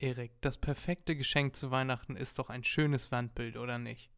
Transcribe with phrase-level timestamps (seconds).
[0.00, 4.10] Erik, das perfekte Geschenk zu Weihnachten ist doch ein schönes Wandbild, oder nicht?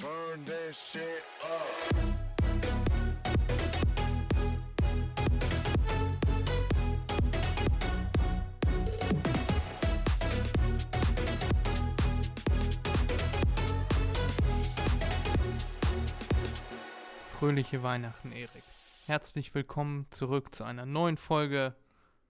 [0.00, 1.68] Turn this shit up.
[17.38, 18.62] Fröhliche Weihnachten, Erik.
[19.10, 21.74] Herzlich willkommen zurück zu einer neuen Folge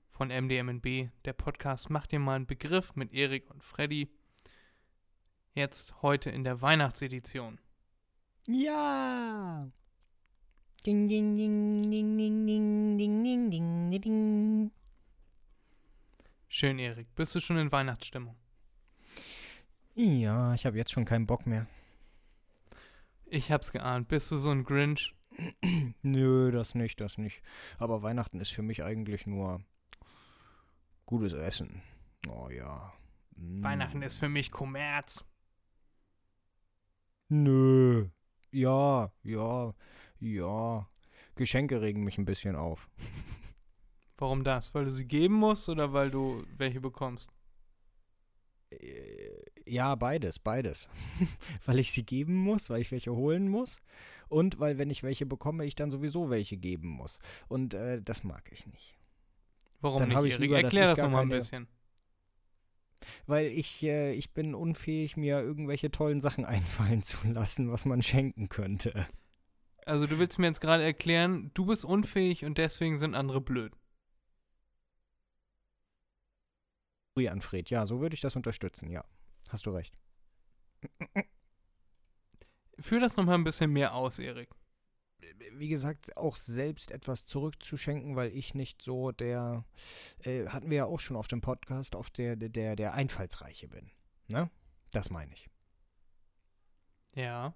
[0.09, 1.11] von MDMNB.
[1.27, 4.09] Der Podcast macht dir mal einen Begriff mit Erik und Freddy.
[5.53, 7.61] Jetzt heute in der Weihnachtsedition.
[8.47, 9.71] Ja!
[10.87, 14.71] Ding, ding, ding, ding, ding, ding, ding, ding, ding, ding.
[16.49, 17.15] Schön, Erik.
[17.15, 18.37] Bist du schon in Weihnachtsstimmung?
[19.95, 21.67] Ja, ich habe jetzt schon keinen Bock mehr.
[23.27, 24.09] Ich hab's geahnt.
[24.09, 25.15] Bist du so ein Grinch?
[26.03, 27.43] Nö, das nicht, das nicht.
[27.79, 29.63] Aber Weihnachten ist für mich eigentlich nur
[31.07, 31.83] gutes Essen.
[32.29, 32.93] Oh ja.
[33.37, 33.63] Mm.
[33.63, 35.25] Weihnachten ist für mich Kommerz.
[37.29, 38.09] Nö.
[38.51, 39.75] Ja, ja,
[40.19, 40.89] ja.
[41.37, 42.91] Geschenke regen mich ein bisschen auf.
[44.19, 44.75] Warum das?
[44.75, 47.31] Weil du sie geben musst oder weil du welche bekommst?
[49.71, 50.89] Ja, beides, beides.
[51.65, 53.81] weil ich sie geben muss, weil ich welche holen muss.
[54.29, 57.21] Und weil, wenn ich welche bekomme, ich dann sowieso welche geben muss.
[57.49, 58.97] Und äh, das mag ich nicht.
[59.81, 60.51] Warum Dann nicht, Erik?
[60.51, 61.69] Erklär das nochmal ein bisschen.
[63.27, 68.03] Weil ich, äh, ich bin unfähig, mir irgendwelche tollen Sachen einfallen zu lassen, was man
[68.03, 69.07] schenken könnte.
[69.87, 73.73] Also du willst mir jetzt gerade erklären, du bist unfähig und deswegen sind andere blöd.
[77.15, 77.71] Sorry, Anfred.
[77.71, 79.05] Ja, so würde ich das unterstützen, ja.
[79.51, 79.99] Hast du recht.
[82.79, 84.49] Führ das nochmal ein bisschen mehr aus, Erik.
[85.53, 89.65] Wie gesagt, auch selbst etwas zurückzuschenken, weil ich nicht so der,
[90.21, 93.91] äh, hatten wir ja auch schon auf dem Podcast, auf der, der, der Einfallsreiche bin.
[94.29, 94.51] Ne?
[94.93, 95.51] Das meine ich.
[97.15, 97.55] Ja.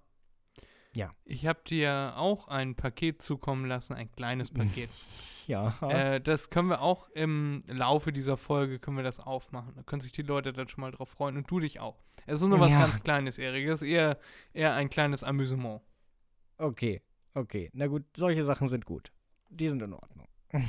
[0.95, 1.13] Ja.
[1.25, 4.89] Ich habe dir auch ein Paket zukommen lassen, ein kleines Paket.
[5.47, 5.77] Ja.
[5.91, 9.75] äh, das können wir auch im Laufe dieser Folge können wir das aufmachen.
[9.75, 11.99] Da können sich die Leute dann schon mal drauf freuen und du dich auch.
[12.25, 12.79] Es ist nur was Ja.
[12.79, 13.67] ganz Kleines, Erik.
[13.67, 14.17] Es ist eher,
[14.53, 15.83] eher ein kleines Amüsement.
[16.57, 17.03] okay,
[17.35, 17.69] okay.
[17.73, 19.11] Na gut, solche Sachen sind gut.
[19.51, 20.27] Die sind in Ordnung.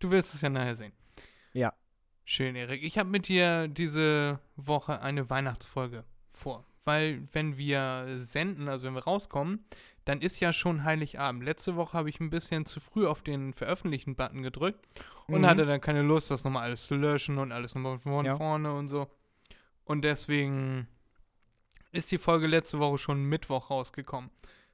[0.00, 0.92] Du wirst es ja nachher sehen.
[1.52, 1.72] Ja.
[2.24, 2.82] Schön, Erik.
[2.82, 6.64] Ich habe mit dir diese Woche eine Weihnachtsfolge vor.
[6.84, 9.64] Weil, wenn wir senden, also wenn wir rauskommen,
[10.04, 11.44] dann ist ja schon Heiligabend.
[11.44, 14.84] Letzte Woche habe ich ein bisschen zu früh auf den Veröffentlichen-Button gedrückt
[15.28, 15.46] und Mhm.
[15.46, 18.36] hatte dann keine Lust, das nochmal alles zu löschen und alles nochmal von Ja.
[18.36, 19.08] vorne und so.
[19.84, 20.88] Und deswegen
[21.92, 24.30] ist die Folge letzte Woche schon Mittwoch rausgekommen.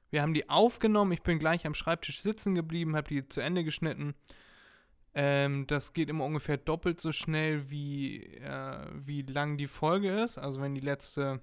[0.09, 3.63] Wir haben die aufgenommen, ich bin gleich am Schreibtisch sitzen geblieben, habe die zu Ende
[3.63, 4.15] geschnitten.
[5.13, 10.37] Ähm, das geht immer ungefähr doppelt so schnell, wie, äh, wie lang die Folge ist.
[10.39, 11.41] Also wenn die letzte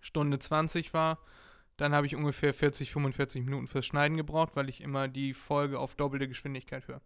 [0.00, 1.18] Stunde 20 war,
[1.76, 5.78] dann habe ich ungefähr 40, 45 Minuten fürs Schneiden gebraucht, weil ich immer die Folge
[5.78, 7.00] auf doppelte Geschwindigkeit höre.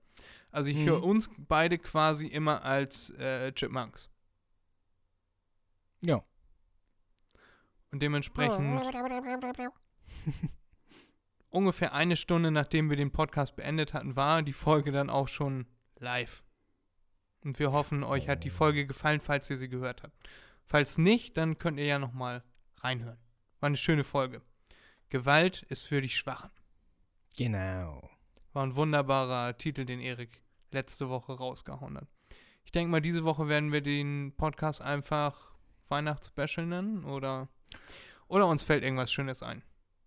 [0.50, 0.86] Also ich Mhm.
[0.86, 4.10] höre uns beide quasi immer als äh, Chipmunks.
[6.00, 6.22] Ja.
[7.92, 8.58] Und dementsprechend
[11.50, 15.66] ungefähr eine Stunde nachdem wir den Podcast beendet hatten, war die Folge dann auch schon
[15.98, 16.42] live.
[17.44, 20.16] Und wir hoffen, euch hat die Folge gefallen, falls ihr sie gehört habt.
[20.64, 22.42] Falls nicht, dann könnt ihr ja nochmal
[22.84, 23.18] reinhören.
[23.60, 24.42] War eine schöne Folge.
[25.08, 26.50] Gewalt ist für die Schwachen.
[27.36, 28.08] Genau.
[28.52, 32.08] War ein wunderbarer Titel, den Erik letzte Woche rausgehauen hat.
[32.64, 35.54] Ich denke mal, diese Woche werden wir den Podcast einfach
[35.88, 37.48] Weihnachtsspecial nennen oder,
[38.28, 39.62] oder uns fällt irgendwas Schönes ein.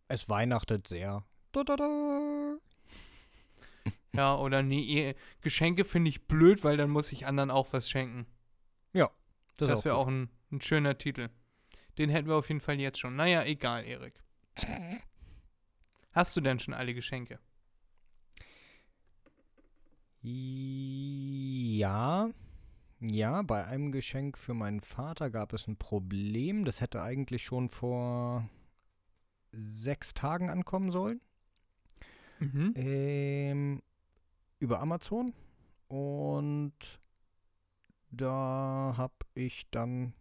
[0.07, 1.23] Es weihnachtet sehr.
[1.51, 2.57] Da, da, da.
[4.13, 8.25] Ja, oder nee, Geschenke finde ich blöd, weil dann muss ich anderen auch was schenken.
[9.57, 11.29] Das, Das, ist wäre auch ein, ein schöner Titel.
[11.97, 13.15] Den hätten wir auf jeden Fall jetzt schon.
[13.15, 14.13] Naja, egal, Erik.
[16.11, 17.39] Hast du denn schon alle Geschenke?
[20.21, 22.29] Ja.
[22.99, 26.65] Ja, bei einem Geschenk für meinen Vater gab es ein Problem.
[26.65, 28.49] Das hätte eigentlich schon vor
[29.51, 31.21] sechs Tagen ankommen sollen.
[32.39, 32.73] Mhm.
[32.75, 33.83] Ähm,
[34.59, 35.33] über Amazon
[35.87, 36.73] und
[38.09, 40.13] da habe ich dann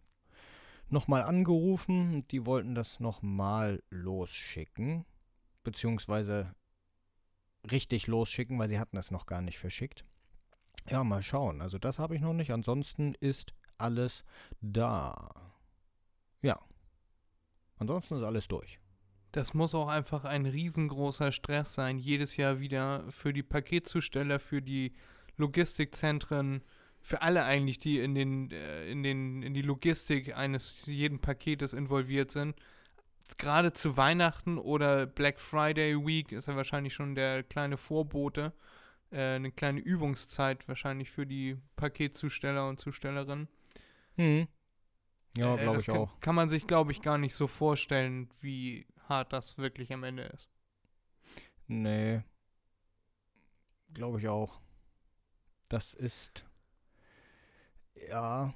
[0.89, 2.23] nochmal angerufen.
[2.31, 5.05] Die wollten das nochmal losschicken,
[5.63, 6.53] beziehungsweise
[7.69, 10.05] richtig losschicken, weil sie hatten es noch gar nicht verschickt.
[10.89, 11.61] Ja, mal schauen.
[11.61, 12.51] Also das habe ich noch nicht.
[12.51, 14.23] Ansonsten ist alles
[14.61, 15.53] da.
[16.41, 16.59] Ja.
[17.77, 18.79] Ansonsten ist alles durch.
[19.33, 24.61] Das muss auch einfach ein riesengroßer Stress sein, jedes Jahr wieder für die Paketzusteller, für
[24.61, 24.93] die
[25.35, 26.63] Logistikzentren,
[27.07, 31.71] für alle eigentlich, die in den, äh, in den, in die Logistik eines jeden Paketes
[31.71, 32.53] involviert sind.
[33.37, 38.51] Gerade zu Weihnachten oder Black Friday Week ist ja wahrscheinlich schon der kleine Vorbote,
[39.11, 43.47] äh, eine kleine Übungszeit wahrscheinlich für die Paketzusteller und Zustellerinnen.
[44.17, 44.49] Hm.
[45.37, 46.19] Ja, Äh, glaube ich kann, auch.
[46.19, 50.23] Kann man sich, glaube ich, gar nicht so vorstellen, wie hart das wirklich am Ende
[50.23, 50.49] ist.
[51.67, 52.21] Nee.
[53.93, 54.59] Glaube ich auch.
[55.69, 56.46] Das ist.
[58.09, 58.53] Ja.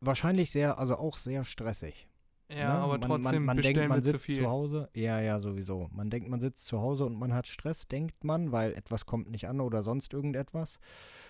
[0.00, 2.08] Wahrscheinlich sehr, also auch sehr stressig.
[2.50, 2.80] Ja, ne?
[2.80, 4.42] aber man, trotzdem man, man denkt, man zu sitzt viel.
[4.42, 4.90] zu Hause.
[4.94, 5.88] Ja, ja, sowieso.
[5.92, 9.30] Man denkt, man sitzt zu Hause und man hat Stress, denkt man, weil etwas kommt
[9.30, 10.78] nicht an oder sonst irgendetwas.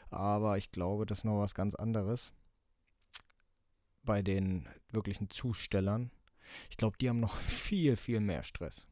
[0.08, 2.32] Aber ich glaube, das ist noch was ganz anderes.
[4.02, 6.10] Bei den wirklichen Zustellern.
[6.70, 8.86] Ich glaube, die haben noch viel, viel mehr Stress.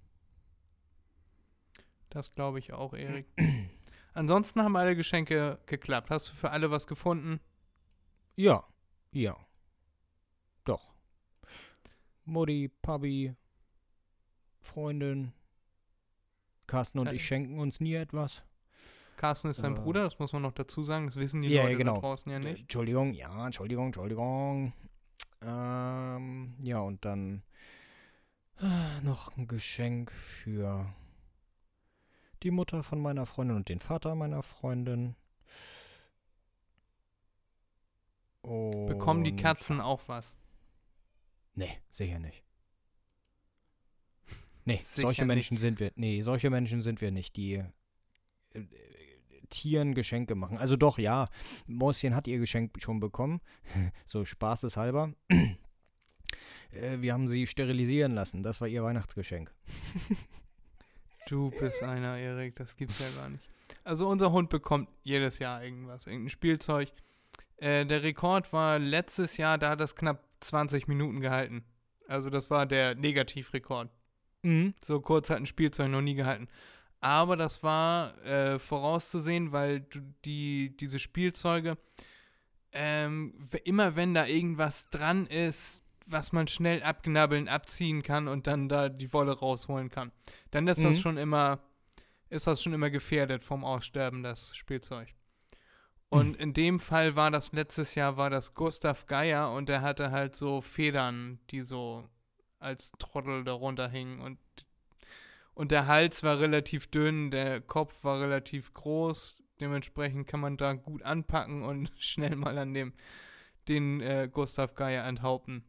[2.11, 3.27] Das glaube ich auch, Erik.
[4.13, 6.11] Ansonsten haben alle Geschenke geklappt.
[6.11, 7.41] Hast du für alle was gefunden?
[8.39, 8.63] Ja,
[9.11, 9.37] ja.
[10.65, 10.95] Doch.
[12.25, 13.35] Mutti, Papi,
[14.61, 15.33] Freundin,
[16.69, 17.13] Carsten und Ja.
[17.15, 18.43] ich schenken uns nie etwas.
[19.17, 19.81] Carsten ist dein Äh.
[19.81, 21.07] Bruder, das muss man noch dazu sagen.
[21.07, 21.95] Das wissen die Ja, Leute genau.
[21.97, 22.61] da draußen ja Äh, nicht.
[22.61, 24.73] Entschuldigung, ja, Entschuldigung, Entschuldigung.
[25.43, 27.43] Ähm, ja, und dann
[28.61, 30.95] äh, noch ein Geschenk für
[32.45, 35.17] die Mutter von meiner Freundin und den Vater meiner Freundin.
[38.43, 40.37] Bekommen die Und- Katzen auch was?
[41.55, 42.45] Nee, sicher nicht.
[44.65, 45.29] Nee, Sicher solche nicht.
[45.29, 45.93] Menschen sind wir.
[45.97, 47.55] Nee, solche Menschen sind wir nicht, die
[48.53, 48.63] äh,
[49.49, 50.59] Tieren Geschenke machen.
[50.59, 51.31] Also doch, ja.
[51.67, 53.41] Mäuschen hat ihr Geschenk schon bekommen.
[54.05, 55.15] so spaßeshalber.
[56.71, 58.43] äh, wir haben sie sterilisieren lassen.
[58.43, 59.53] Das war ihr Weihnachtsgeschenk.
[61.29, 63.47] Du bist einer, Erik, das gibt's ja gar nicht.
[63.85, 66.91] Also unser Hund bekommt jedes Jahr irgendwas, irgendein Spielzeug.
[67.59, 71.65] Äh, der Rekord war letztes Jahr, da hat das knapp 20 Minuten gehalten.
[72.07, 73.91] Also das war der Negativrekord.
[74.43, 74.75] Mhm.
[74.85, 76.49] So kurz hat ein Spielzeug noch nie gehalten.
[77.01, 79.87] Aber das war äh, vorauszusehen, weil
[80.25, 81.77] die, diese Spielzeuge,
[82.73, 83.35] ähm,
[83.65, 88.89] immer wenn da irgendwas dran ist, was man schnell abknabbeln, abziehen kann und dann da
[88.89, 90.11] die Wolle rausholen kann,
[90.51, 91.01] dann ist das Mhm.
[91.01, 91.61] schon immer,
[92.31, 95.09] ist das schon immer gefährdet vom Aussterben, das Spielzeug.
[96.11, 100.11] Und in dem Fall war das letztes Jahr, war das Gustav Geier und der hatte
[100.11, 102.09] halt so Federn, die so
[102.59, 104.39] als Trottel darunter hingen und
[105.55, 110.75] und der Hals war relativ dünn, der Kopf war relativ groß, dementsprechend kann man da
[110.75, 112.93] gut anpacken und schnell mal an dem
[113.67, 115.65] den äh, Gustav Geier enthaupten.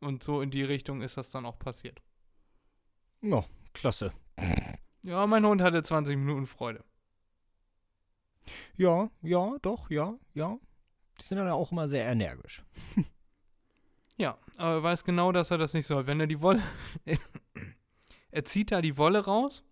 [0.00, 2.02] Und so in die Richtung ist das dann auch passiert.
[3.22, 4.12] Ja, klasse.
[5.02, 6.84] Ja, mein Hund hatte 20 Minuten Freude.
[8.76, 10.58] Ja, ja, doch, ja, ja.
[11.20, 12.64] Die sind dann auch immer sehr energisch.
[14.18, 16.06] Ja, aber er weiß genau, dass er das nicht soll.
[16.06, 16.62] Wenn er die Wolle.
[18.30, 19.62] er zieht da die Wolle raus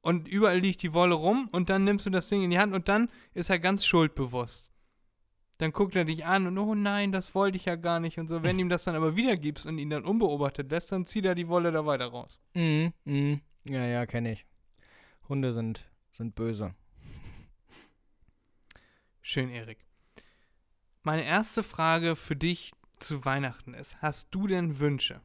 [0.00, 2.72] und überall liegt die Wolle rum und dann nimmst du das Ding in die Hand
[2.72, 4.72] und dann ist er ganz schuldbewusst.
[5.58, 8.28] Dann guckt er dich an und oh nein, das wollte ich ja gar nicht und
[8.28, 8.42] so.
[8.42, 11.48] Wenn ihm das dann aber wiedergibst und ihn dann unbeobachtet lässt, dann zieht er die
[11.48, 12.38] Wolle da weiter raus.
[12.54, 13.40] Mhm, mhm.
[13.68, 14.46] Ja, ja, kenne ich.
[15.28, 16.74] Hunde sind, sind böse.
[19.30, 19.84] Schön, Erik.
[21.02, 25.20] Meine erste Frage für dich zu Weihnachten ist: Hast du denn Wünsche?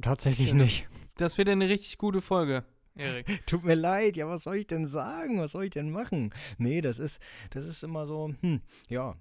[0.00, 0.58] Tatsächlich Schön.
[0.58, 0.86] nicht.
[1.16, 3.26] Das wird eine richtig gute Folge, Erik.
[3.46, 5.40] Tut mir leid, ja, was soll ich denn sagen?
[5.40, 6.32] Was soll ich denn machen?
[6.58, 7.20] Nee, das ist,
[7.50, 9.16] das ist immer so, hm, ja.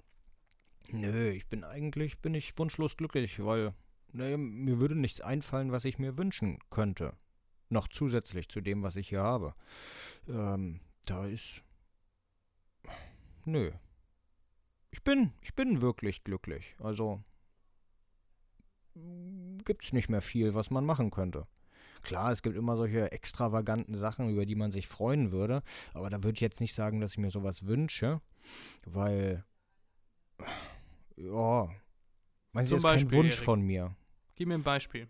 [0.91, 3.73] Nö, ich bin eigentlich, bin ich wunschlos glücklich, weil
[4.11, 7.17] naja, mir würde nichts einfallen, was ich mir wünschen könnte.
[7.75, 9.53] Noch zusätzlich zu dem, was ich hier habe.
[10.29, 11.61] Ähm, da ist.
[13.43, 13.73] Nö.
[14.91, 16.73] Ich bin, ich bin wirklich glücklich.
[16.79, 17.21] Also
[19.65, 21.47] gibt's nicht mehr viel, was man machen könnte.
[22.01, 25.61] Klar, es gibt immer solche extravaganten Sachen, über die man sich freuen würde,
[25.93, 28.21] aber da würde ich jetzt nicht sagen, dass ich mir sowas wünsche,
[28.85, 29.43] weil
[31.17, 31.69] ja,
[32.53, 33.43] man Zum ist kein Wunsch Erik.
[33.43, 33.97] von mir.
[34.35, 35.09] Gib mir ein Beispiel.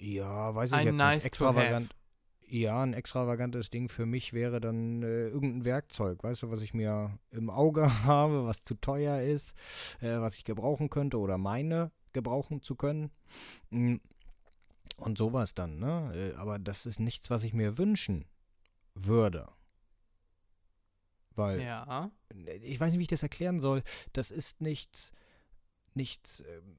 [0.00, 1.26] Ja, weiß ich Ein jetzt nice nicht.
[1.26, 1.94] Extravagant.
[2.46, 6.74] Ja, ein extravagantes Ding für mich wäre dann äh, irgendein Werkzeug, weißt du, was ich
[6.74, 9.54] mir im Auge habe, was zu teuer ist,
[10.00, 13.10] äh, was ich gebrauchen könnte oder meine gebrauchen zu können.
[13.70, 13.96] Mm.
[14.96, 16.12] Und sowas dann, ne?
[16.14, 18.24] Äh, aber das ist nichts, was ich mir wünschen
[18.94, 19.48] würde.
[21.36, 22.10] Weil Ja.
[22.62, 23.82] ich weiß nicht, wie ich das erklären soll.
[24.12, 25.12] Das ist nichts,
[25.94, 26.76] nichts ähm,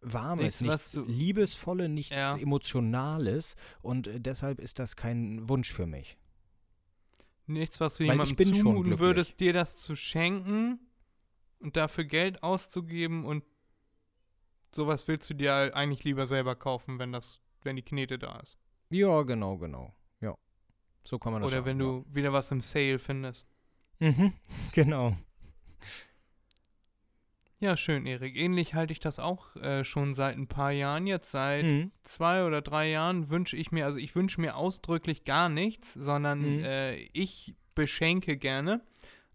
[0.00, 2.36] Warmes, Nichts, nichts Liebesvolle, nichts Ja.
[2.36, 3.56] Emotionales.
[3.82, 6.16] Und äh, deshalb ist das kein Wunsch für mich.
[7.46, 10.78] Nichts, was du Weil ich jemandem zumuten würdest, dir das zu schenken
[11.60, 13.42] und dafür Geld auszugeben und
[14.70, 18.58] sowas willst du dir eigentlich lieber selber kaufen, wenn das, wenn die Knete da ist.
[18.90, 19.94] Ja, genau, genau.
[20.20, 20.36] Ja.
[21.04, 23.46] So kann man das Oder sagen, wenn du wieder was im Sale findest.
[23.98, 24.10] ja.
[24.10, 24.32] Mhm,
[24.72, 25.16] genau.
[27.60, 28.36] Ja, schön, Erik.
[28.36, 31.06] Ähnlich halte ich das auch äh, schon seit ein paar Jahren.
[31.08, 31.90] Jetzt seit Mhm.
[32.04, 36.58] zwei oder drei Jahren wünsche ich mir, also ich wünsche mir ausdrücklich gar nichts, sondern
[36.58, 36.64] Mhm.
[36.64, 38.80] äh, ich beschenke gerne.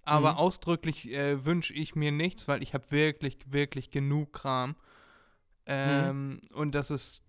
[0.04, 0.38] Aber Mhm.
[0.38, 4.76] ausdrücklich äh, wünsche ich mir nichts, weil ich habe wirklich, wirklich genug Kram.
[5.66, 7.24] Ähm, Und das ist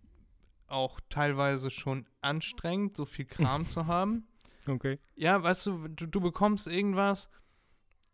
[0.68, 4.26] auch teilweise schon anstrengend, so viel Kram zu haben.
[4.66, 4.98] Okay.
[5.16, 7.28] Ja, weißt du, du, du bekommst irgendwas.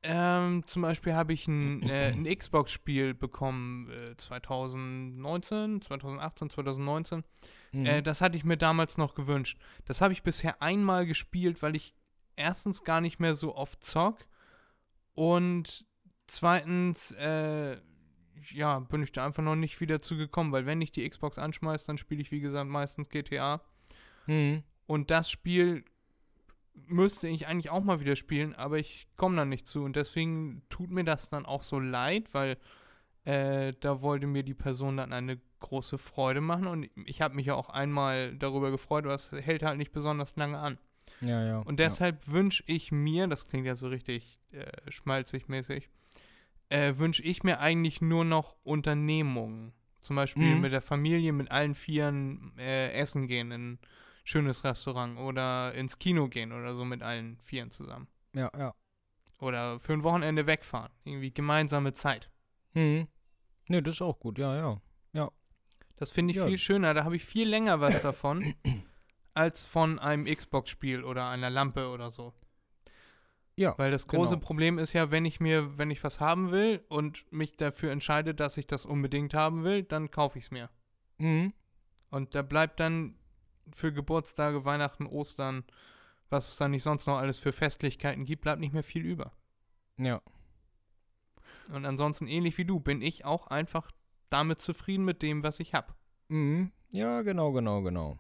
[0.03, 7.25] Ähm, zum Beispiel habe ich ein, äh, ein Xbox-Spiel bekommen, äh, 2019, 2018, 2019.
[7.73, 7.87] Mhm.
[7.87, 9.59] Äh, das hatte ich mir damals noch gewünscht.
[9.85, 11.95] Das habe ich bisher einmal gespielt, weil ich
[12.37, 14.27] erstens gar nicht mehr so oft zock
[15.15, 15.85] und
[16.27, 17.77] zweitens, äh,
[18.53, 21.87] ja, bin ich da einfach noch nicht wieder zugekommen, weil wenn ich die Xbox anschmeiße,
[21.87, 23.61] dann spiele ich, wie gesagt, meistens GTA.
[24.27, 24.63] Mhm.
[24.87, 25.85] Und das Spiel
[26.75, 29.83] müsste ich eigentlich auch mal wieder spielen, aber ich komme da nicht zu.
[29.83, 32.57] Und deswegen tut mir das dann auch so leid, weil
[33.25, 36.67] äh, da wollte mir die Person dann eine große Freude machen.
[36.67, 40.35] Und ich habe mich ja auch einmal darüber gefreut, aber es hält halt nicht besonders
[40.37, 40.79] lange an.
[41.21, 41.59] Ja, ja.
[41.59, 45.91] Und deshalb wünsche ich mir, das klingt ja so richtig äh, schmalzig mäßig,
[46.71, 49.73] äh, wünsche ich mir eigentlich nur noch Unternehmungen.
[50.01, 50.63] Zum Beispiel Mhm.
[50.63, 53.79] mit der Familie, mit allen Vieren äh, essen gehen in
[54.31, 58.07] schönes Restaurant oder ins Kino gehen oder so mit allen Vieren zusammen.
[58.35, 58.75] Ja, ja.
[59.39, 60.93] Oder für ein Wochenende wegfahren.
[61.05, 62.31] Irgendwie gemeinsame Zeit.
[62.75, 63.09] Mhm.
[63.69, 64.81] Ne, das ist auch gut, ja, ja.
[65.97, 66.47] Das finde ich Ja.
[66.47, 66.95] viel schöner.
[66.95, 68.55] Da habe ich viel länger was davon,
[69.35, 72.33] als von einem Xbox-Spiel oder einer Lampe oder so.
[73.55, 74.41] Ja, Weil das große genau.
[74.47, 78.35] Problem ist ja, wenn ich mir, wenn ich was haben will und mich dafür entscheide,
[78.35, 80.71] dass ich das unbedingt haben will, dann kaufe ich es mir.
[81.19, 81.53] Mhm.
[82.09, 83.17] Und da bleibt dann
[83.73, 85.65] für Geburtstage, Weihnachten, Ostern,
[86.29, 89.33] was es dann nicht sonst noch alles für Festlichkeiten gibt, bleibt nicht mehr viel über.
[89.97, 90.23] Ja.
[91.73, 93.91] Und ansonsten, ähnlich wie du, bin ich auch einfach
[94.29, 95.95] damit zufrieden mit dem, was ich habe.
[96.29, 96.73] Mhm.
[96.93, 98.19] Ja, genau, genau, genau.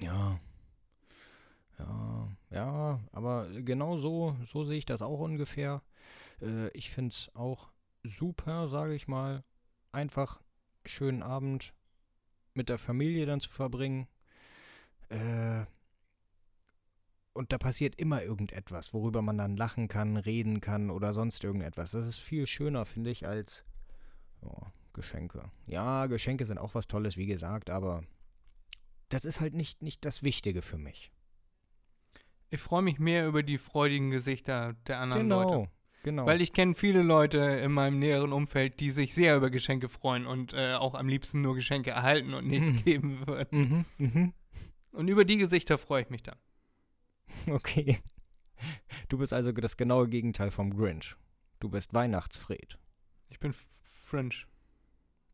[0.00, 0.38] Ja.
[1.78, 5.82] Ja, ja, aber genau so, so sehe ich das auch ungefähr.
[6.40, 7.70] Äh, ich finde es auch
[8.04, 9.44] super, sage ich mal,
[9.92, 10.40] einfach
[10.84, 11.74] schönen Abend
[12.54, 14.06] mit der Familie dann zu verbringen.
[15.08, 15.64] Äh,
[17.32, 21.90] und da passiert immer irgendetwas, worüber man dann lachen kann, reden kann oder sonst irgendetwas.
[21.90, 23.64] Das ist viel schöner, finde ich, als
[24.42, 25.50] ja, Geschenke.
[25.66, 28.04] Ja, Geschenke sind auch was Tolles, wie gesagt, aber
[29.08, 31.10] das ist halt nicht, nicht das Wichtige für mich.
[32.50, 35.56] Ich freue mich mehr über die freudigen Gesichter der anderen genau, Leute.
[35.56, 35.70] genau.
[36.26, 40.26] Weil ich kenne viele Leute in meinem näheren Umfeld, die sich sehr über Geschenke freuen
[40.26, 42.84] und äh, auch am liebsten nur Geschenke erhalten und nichts Mhm.
[42.84, 43.84] geben würden.
[43.98, 44.32] mhm, mhm.
[44.92, 46.36] Und über die Gesichter freue ich mich dann.
[47.50, 47.98] Okay.
[49.08, 51.16] Du bist also das genaue Gegenteil vom Grinch.
[51.60, 52.78] Du bist Weihnachtsfred.
[53.28, 54.34] Ich bin f- Fringe.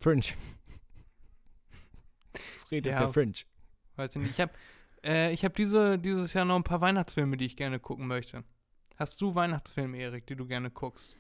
[0.00, 0.25] Fringe.
[2.69, 3.00] Fred ist Ja.
[3.00, 3.35] der Fringe.
[3.97, 4.31] Weiß ich nicht.
[4.33, 4.53] Ich habe
[5.05, 8.45] äh, ich hab diese, dieses Jahr noch ein paar Weihnachtsfilme, die ich gerne gucken möchte.
[9.00, 11.16] Hast du Weihnachtsfilme, Erik, die du gerne guckst?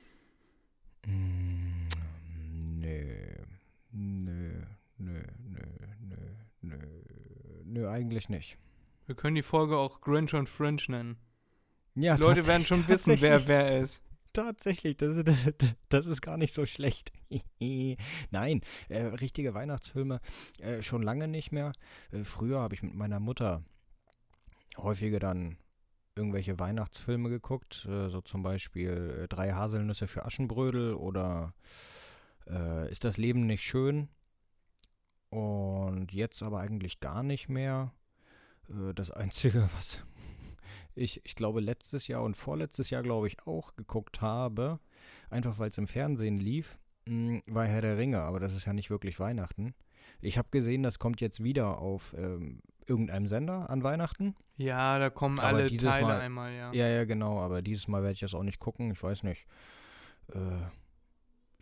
[1.06, 1.88] Mm,
[2.78, 3.36] Nö.
[3.90, 4.66] Nö.
[4.98, 5.22] Nö.
[5.48, 5.62] Nö.
[5.98, 6.16] Nö.
[6.60, 6.76] Nö.
[7.64, 8.58] Nö, eigentlich nicht.
[9.06, 11.16] Wir können die Folge auch Grinch und Fringe nennen.
[11.94, 14.02] Ja, Die Leute werden schon wissen, wer wer ist.
[14.34, 15.26] Tatsächlich, das ist,
[15.88, 17.12] das ist gar nicht so schlecht.
[18.30, 18.60] Nein,
[18.90, 20.20] äh, richtige Weihnachtsfilme
[20.58, 21.72] äh, schon lange nicht mehr.
[22.12, 23.64] Äh, früher habe ich mit meiner Mutter
[24.76, 25.56] häufiger dann
[26.20, 31.54] irgendwelche Weihnachtsfilme geguckt, äh, so zum Beispiel äh, Drei Haselnüsse für Aschenbrödel oder
[32.46, 34.08] äh, Ist das Leben nicht schön?
[35.30, 37.92] Und jetzt aber eigentlich gar nicht mehr.
[38.68, 39.98] Äh, das Einzige, was
[40.94, 44.80] ich, ich glaube, letztes Jahr und vorletztes Jahr, glaube ich, auch geguckt habe,
[45.30, 48.72] einfach weil es im Fernsehen lief, mh, war Herr der Ringe, aber das ist ja
[48.72, 49.74] nicht wirklich Weihnachten.
[50.20, 52.60] Ich habe gesehen, das kommt jetzt wieder auf ähm,
[52.90, 54.34] irgendeinem Sender an Weihnachten.
[54.56, 56.72] Ja, da kommen Aber alle Teile Mal- einmal, ja.
[56.74, 58.90] Ja, ja, genau, aber dieses Mal werde ich das auch nicht gucken.
[58.90, 59.46] Ich weiß nicht.
[60.34, 60.60] Äh,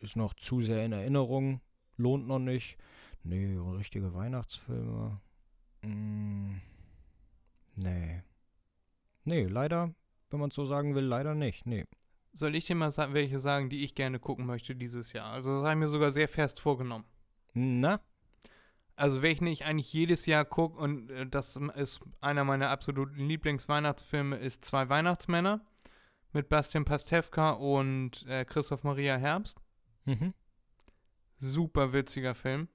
[0.04, 1.60] ist noch zu sehr in Erinnerung.
[1.96, 2.76] Lohnt noch nicht.
[3.22, 5.20] Nee, richtige Weihnachtsfilme.
[5.82, 6.56] Mm,
[7.76, 8.22] nee.
[9.24, 9.94] Nee, leider,
[10.30, 11.66] wenn man es so sagen will, leider nicht.
[11.66, 11.84] Nee.
[12.32, 15.32] Soll ich dir mal sa welche sagen, die ich gerne gucken möchte dieses Jahr?
[15.32, 17.04] Also das habe ich mir sogar sehr fest vorgenommen.
[17.54, 18.00] Na?
[18.98, 24.36] Also welchen ich eigentlich jedes Jahr gucke und äh, das ist einer meiner absoluten Lieblingsweihnachtsfilme
[24.36, 25.60] ist Zwei Weihnachtsmänner
[26.32, 29.60] mit Bastian Pastewka und äh, Christoph Maria Herbst.
[30.04, 30.34] Mhm.
[31.36, 32.66] Super witziger Film.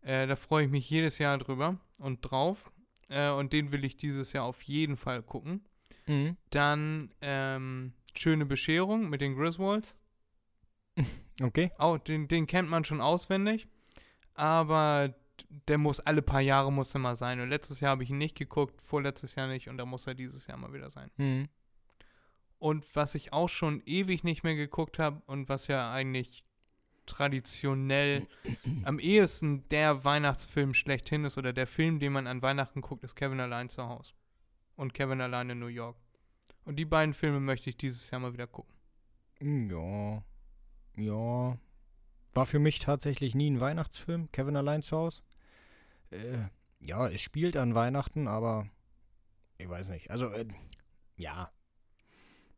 [0.00, 2.72] Äh, da freue ich mich jedes Jahr drüber und drauf.
[3.08, 5.64] Äh, und den will ich dieses Jahr auf jeden Fall gucken.
[6.06, 6.36] Mhm.
[6.50, 9.94] Dann ähm, Schöne Bescherung mit den Griswolds.
[11.40, 11.72] Okay.
[11.78, 13.66] Auch, den, den kennt man schon auswendig.
[14.34, 15.12] Aber
[15.68, 17.40] der muss alle paar Jahre muss er mal sein.
[17.40, 20.14] Und letztes Jahr habe ich ihn nicht geguckt, vorletztes Jahr nicht und da muss er
[20.14, 21.10] dieses Jahr mal wieder sein.
[21.16, 21.48] Mhm.
[22.58, 26.44] Und was ich auch schon ewig nicht mehr geguckt habe und was ja eigentlich
[27.06, 28.26] traditionell
[28.84, 33.16] am ehesten der Weihnachtsfilm schlechthin ist oder der Film, den man an Weihnachten guckt, ist
[33.16, 34.12] Kevin allein zu Hause.
[34.76, 35.96] Und Kevin allein in New York.
[36.64, 38.72] Und die beiden Filme möchte ich dieses Jahr mal wieder gucken.
[39.40, 40.22] Ja.
[40.96, 41.58] Ja.
[42.34, 44.30] War für mich tatsächlich nie ein Weihnachtsfilm.
[44.32, 45.22] Kevin allein zu Hause.
[46.12, 46.48] Äh,
[46.80, 48.68] ja, es spielt an Weihnachten, aber
[49.58, 50.10] ich weiß nicht.
[50.10, 50.46] Also, äh,
[51.16, 51.50] ja.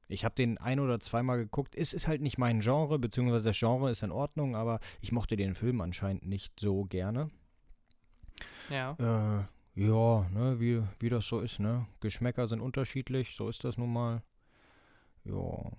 [0.07, 1.75] Ich habe den ein oder zweimal geguckt.
[1.75, 5.37] Es ist halt nicht mein Genre, beziehungsweise das Genre ist in Ordnung, aber ich mochte
[5.37, 7.31] den Film anscheinend nicht so gerne.
[8.69, 8.93] Ja.
[8.99, 11.87] Äh, ja, ne, wie, wie das so ist, ne?
[12.01, 14.23] Geschmäcker sind unterschiedlich, so ist das nun mal.
[15.25, 15.73] Ja.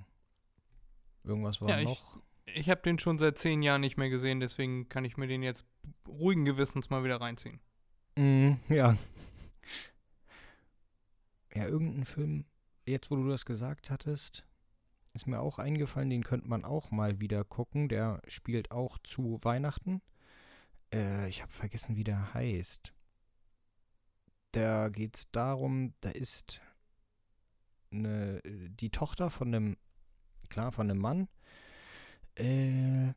[1.23, 2.21] Irgendwas war Ja, noch.
[2.45, 5.43] Ich habe den schon seit zehn Jahren nicht mehr gesehen, deswegen kann ich mir den
[5.43, 5.65] jetzt
[6.07, 7.59] ruhigen Gewissens mal wieder reinziehen.
[8.15, 8.97] Mhm, ja.
[11.53, 12.45] Ja, irgendein Film,
[12.85, 14.45] jetzt wo du das gesagt hattest,
[15.13, 17.87] ist mir auch eingefallen, den könnte man auch mal wieder gucken.
[17.87, 20.01] Der spielt auch zu Weihnachten.
[20.93, 22.93] Äh, ich habe vergessen, wie der heißt.
[24.51, 26.61] Da geht es darum, da ist
[27.91, 29.77] eine, die Tochter von einem,
[30.49, 31.27] klar, von einem Mann,
[32.35, 33.13] äh,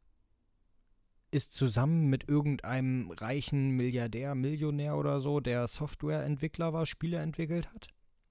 [1.30, 7.88] ist zusammen mit irgendeinem reichen Milliardär, Millionär oder so, der Softwareentwickler war, Spiele entwickelt hat.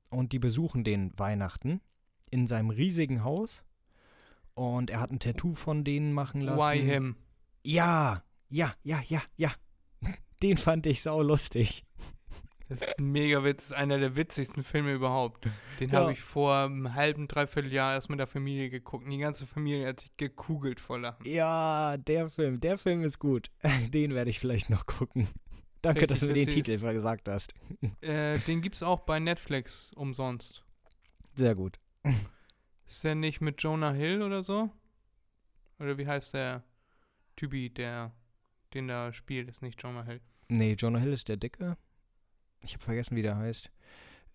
[0.09, 1.81] Und die besuchen den Weihnachten
[2.29, 3.63] in seinem riesigen Haus.
[4.53, 6.59] Und er hat ein Tattoo von denen machen lassen.
[6.59, 7.15] Why him?
[7.63, 9.51] Ja, ja, ja, ja, ja.
[10.41, 11.83] Den fand ich sau lustig.
[12.69, 15.47] Das ist ein mega Witz, das ist einer der witzigsten Filme überhaupt.
[15.79, 15.99] Den Ja.
[16.01, 19.05] habe ich vor einem halben, dreiviertel Jahr erst mit der Familie geguckt.
[19.05, 21.25] Und die ganze Familie hat sich gekugelt vor Lachen.
[21.25, 23.49] Ja, der Film, der Film ist gut.
[23.93, 25.27] Den werde ich vielleicht noch gucken.
[25.81, 27.53] Danke, Richtig dass du mir den Titel gesagt hast.
[28.01, 30.63] Äh, den gibt's auch bei Netflix umsonst.
[31.35, 31.79] Sehr gut.
[32.85, 34.69] Ist der nicht mit Jonah Hill oder so?
[35.79, 36.63] Oder wie heißt der
[37.35, 38.11] Typi, der
[38.73, 39.47] den da spielt?
[39.49, 40.19] Ist nicht Jonah Hill.
[40.49, 41.77] Nee, Jonah Hill ist der Dicke.
[42.61, 43.71] Ich habe vergessen, wie der heißt.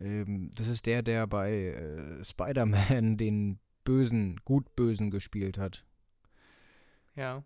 [0.00, 5.85] Ähm, das ist der, der bei äh, Spider-Man den Bösen, Gutbösen gespielt hat.
[7.14, 7.42] Ja.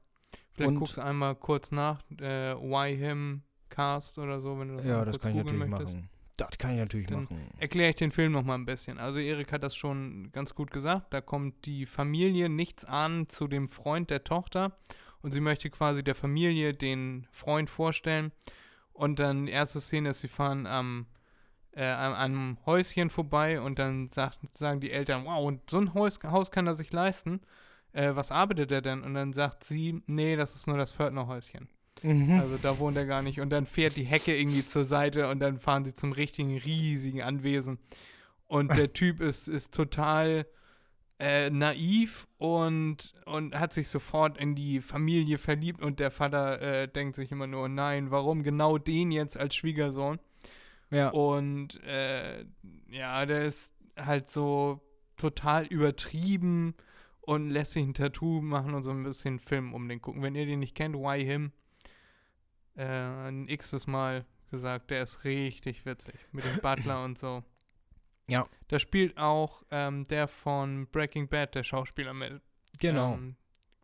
[0.52, 4.76] Vielleicht Und- guckst du einmal kurz nach, äh, Why Him Cast oder so, wenn du
[4.76, 5.94] das ja, das kann ich natürlich möchtest.
[5.94, 6.08] machen.
[6.38, 7.50] Das kann ich natürlich Dann machen.
[7.58, 8.98] Erkläre ich den Film noch mal ein bisschen.
[8.98, 11.12] Also Erik hat das schon ganz gut gesagt.
[11.12, 14.76] Da kommt die Familie nichts an zu dem Freund der Tochter
[15.22, 18.32] und sie möchte quasi der Familie den Freund vorstellen.
[18.96, 21.06] Und dann erste Szene ist, sie fahren am
[21.76, 25.94] äh, an einem Häuschen vorbei und dann sagt, sagen die Eltern, wow, und so ein
[25.94, 27.40] Haus, Haus kann er sich leisten.
[27.92, 29.02] Äh, was arbeitet er denn?
[29.02, 31.68] Und dann sagt sie, nee, das ist nur das Pförtnerhäuschen.
[32.02, 32.40] Mhm.
[32.40, 33.40] Also da wohnt er gar nicht.
[33.40, 37.22] Und dann fährt die Hecke irgendwie zur Seite und dann fahren sie zum richtigen, riesigen
[37.22, 37.78] Anwesen.
[38.46, 40.46] Und der Typ ist, ist total
[41.18, 45.82] äh, naiv und, und hat sich sofort in die Familie verliebt.
[45.82, 50.18] Und der Vater äh, denkt sich immer nur, nein, warum genau den jetzt als Schwiegersohn?
[50.90, 51.08] ja.
[51.10, 52.44] Und äh,
[52.88, 54.80] ja, der ist halt so
[55.16, 56.74] total übertrieben
[57.22, 60.22] und lässt sich ein Tattoo machen und so ein bisschen Film um den gucken.
[60.22, 61.52] Wenn ihr den nicht kennt, Why Him?
[62.76, 66.14] Äh, ein x-tes Mal gesagt, der ist richtig witzig.
[66.32, 67.42] Mit dem Butler und so.
[68.28, 68.46] Ja.
[68.68, 72.42] Da spielt auch ähm, der von Breaking Bad, der Schauspieler mit.
[72.78, 73.14] Genau.
[73.14, 73.36] Ähm,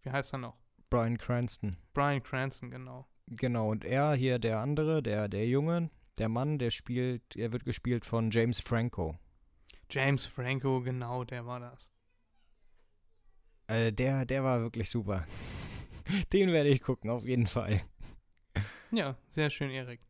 [0.02, 0.56] wie heißt er noch?
[0.90, 1.76] Brian Cranston.
[1.94, 3.06] Brian Cranston, genau.
[3.28, 3.70] Genau.
[3.70, 8.04] Und er hier, der andere, der, der Junge, der Mann, der spielt, er wird gespielt
[8.04, 9.18] von James Franco.
[9.90, 11.88] James Franco, genau, der war das.
[13.68, 15.26] Äh, der, der war wirklich super.
[16.32, 17.82] Den werde ich gucken, auf jeden Fall.
[18.90, 20.00] Ja, sehr schön, Erik.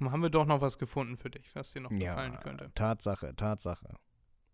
[0.00, 2.70] Haben wir doch noch was gefunden für dich, was dir noch Ja, gefallen könnte.
[2.74, 3.96] Tatsache, Tatsache.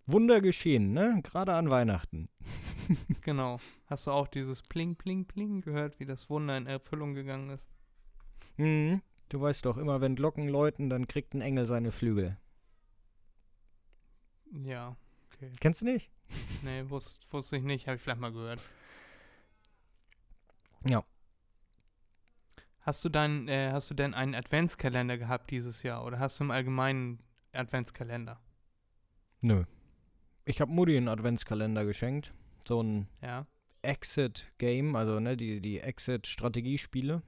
[0.07, 1.21] Wunder geschehen, ne?
[1.23, 2.29] Gerade an Weihnachten.
[3.23, 3.61] Genau.
[3.87, 7.69] Hast du auch dieses Pling, Pling, Pling gehört, wie das Wunder in Erfüllung gegangen ist?
[8.57, 9.01] Mhm.
[9.29, 12.37] Du weißt doch, immer wenn Glocken läuten, dann kriegt ein Engel seine Flügel.
[14.65, 14.97] Ja,
[15.33, 15.53] okay.
[15.61, 16.11] Kennst du nicht?
[16.63, 18.61] Nee, wus wusste ich nicht, habe ich vielleicht mal gehört.
[20.85, 21.05] Ja.
[22.83, 26.45] Hast du dann, äh, hast du denn einen Adventskalender gehabt dieses Jahr oder hast du
[26.45, 27.21] im Allgemeinen
[27.53, 28.41] Adventskalender?
[29.41, 29.65] Nö.
[30.45, 32.33] Ich habe Mutti einen Adventskalender geschenkt.
[32.67, 33.47] So ein Ja.
[33.83, 37.23] Exit-Game, also ne, die, die Exit-Strategiespiele.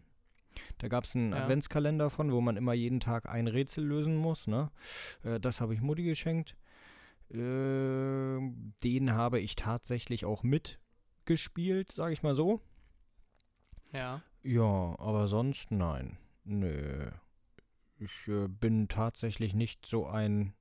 [0.78, 1.42] Da gab es einen Ja.
[1.42, 4.46] Adventskalender von, wo man immer jeden Tag ein Rätsel lösen muss.
[4.48, 4.70] Ne?
[5.22, 6.56] Äh, das habe ich Mutti geschenkt.
[7.30, 8.38] Äh,
[8.84, 12.60] den habe ich tatsächlich auch mitgespielt, sage ich mal so.
[13.92, 14.22] Ja.
[14.44, 16.18] Ja, aber sonst nein.
[16.44, 17.10] Nö.
[17.98, 20.52] Ich äh, bin tatsächlich nicht so ein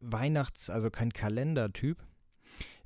[0.00, 1.98] Weihnachts-, also kein Kalendertyp.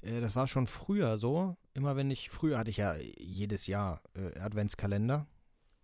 [0.01, 1.57] Äh, das war schon früher so.
[1.75, 5.27] Immer wenn ich, früher hatte ich ja jedes Jahr äh, Adventskalender.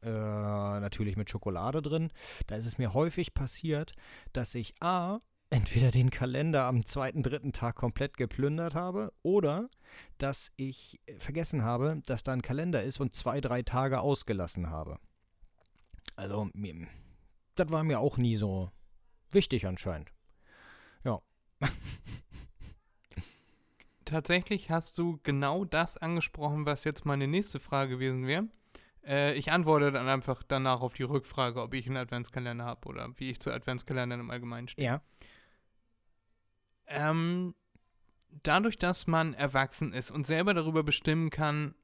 [0.01, 2.13] Äh, natürlich mit Schokolade drin.
[2.47, 3.95] Da ist es mir häufig passiert,
[4.33, 5.19] dass ich A,
[5.51, 9.69] entweder den Kalender am zweiten, dritten Tag komplett geplündert habe oder
[10.19, 14.71] dass ich äh, vergessen habe, dass da ein Kalender ist und zwei, drei Tage ausgelassen
[14.71, 14.99] habe.
[16.17, 16.51] Also,
[17.55, 18.71] das war mir auch nie so
[19.31, 20.13] wichtig anscheinend.
[21.05, 21.21] Ja.
[24.05, 28.49] Tatsächlich hast du genau das angesprochen, was jetzt meine nächste Frage gewesen wäre.
[29.07, 33.09] Äh, ich antworte dann einfach danach auf die Rückfrage, ob ich einen Adventskalender habe oder
[33.17, 34.87] wie ich zu Adventskalendern im Allgemeinen stehe.
[34.87, 35.03] Ja.
[36.89, 37.55] Ähm,
[38.43, 41.75] dadurch, dass man erwachsen ist und selber darüber bestimmen kann,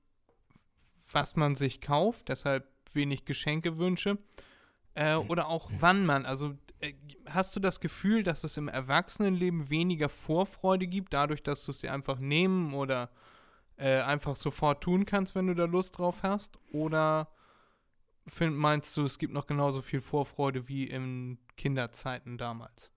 [1.12, 4.18] was man sich kauft, deshalb wenig Geschenkewünsche,
[4.94, 6.94] äh, oder auch wann man, also äh,
[7.28, 11.80] hast du das Gefühl, dass es im Erwachsenenleben weniger Vorfreude gibt, dadurch, dass du es
[11.80, 13.10] dir einfach nehmen oder
[13.76, 16.58] äh, einfach sofort tun kannst, wenn du da Lust drauf hast?
[16.72, 17.28] Oder
[18.26, 22.90] find, meinst du, es gibt noch genauso viel Vorfreude wie in Kinderzeiten damals?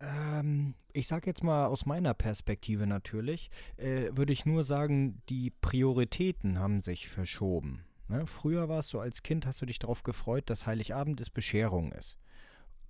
[0.00, 5.50] Ähm, ich sag jetzt mal aus meiner Perspektive natürlich, äh, würde ich nur sagen, die
[5.50, 7.84] Prioritäten haben sich verschoben.
[8.08, 8.26] Ne?
[8.26, 11.92] Früher war es so, als Kind hast du dich darauf gefreut, dass Heiligabend ist Bescherung
[11.92, 12.16] ist.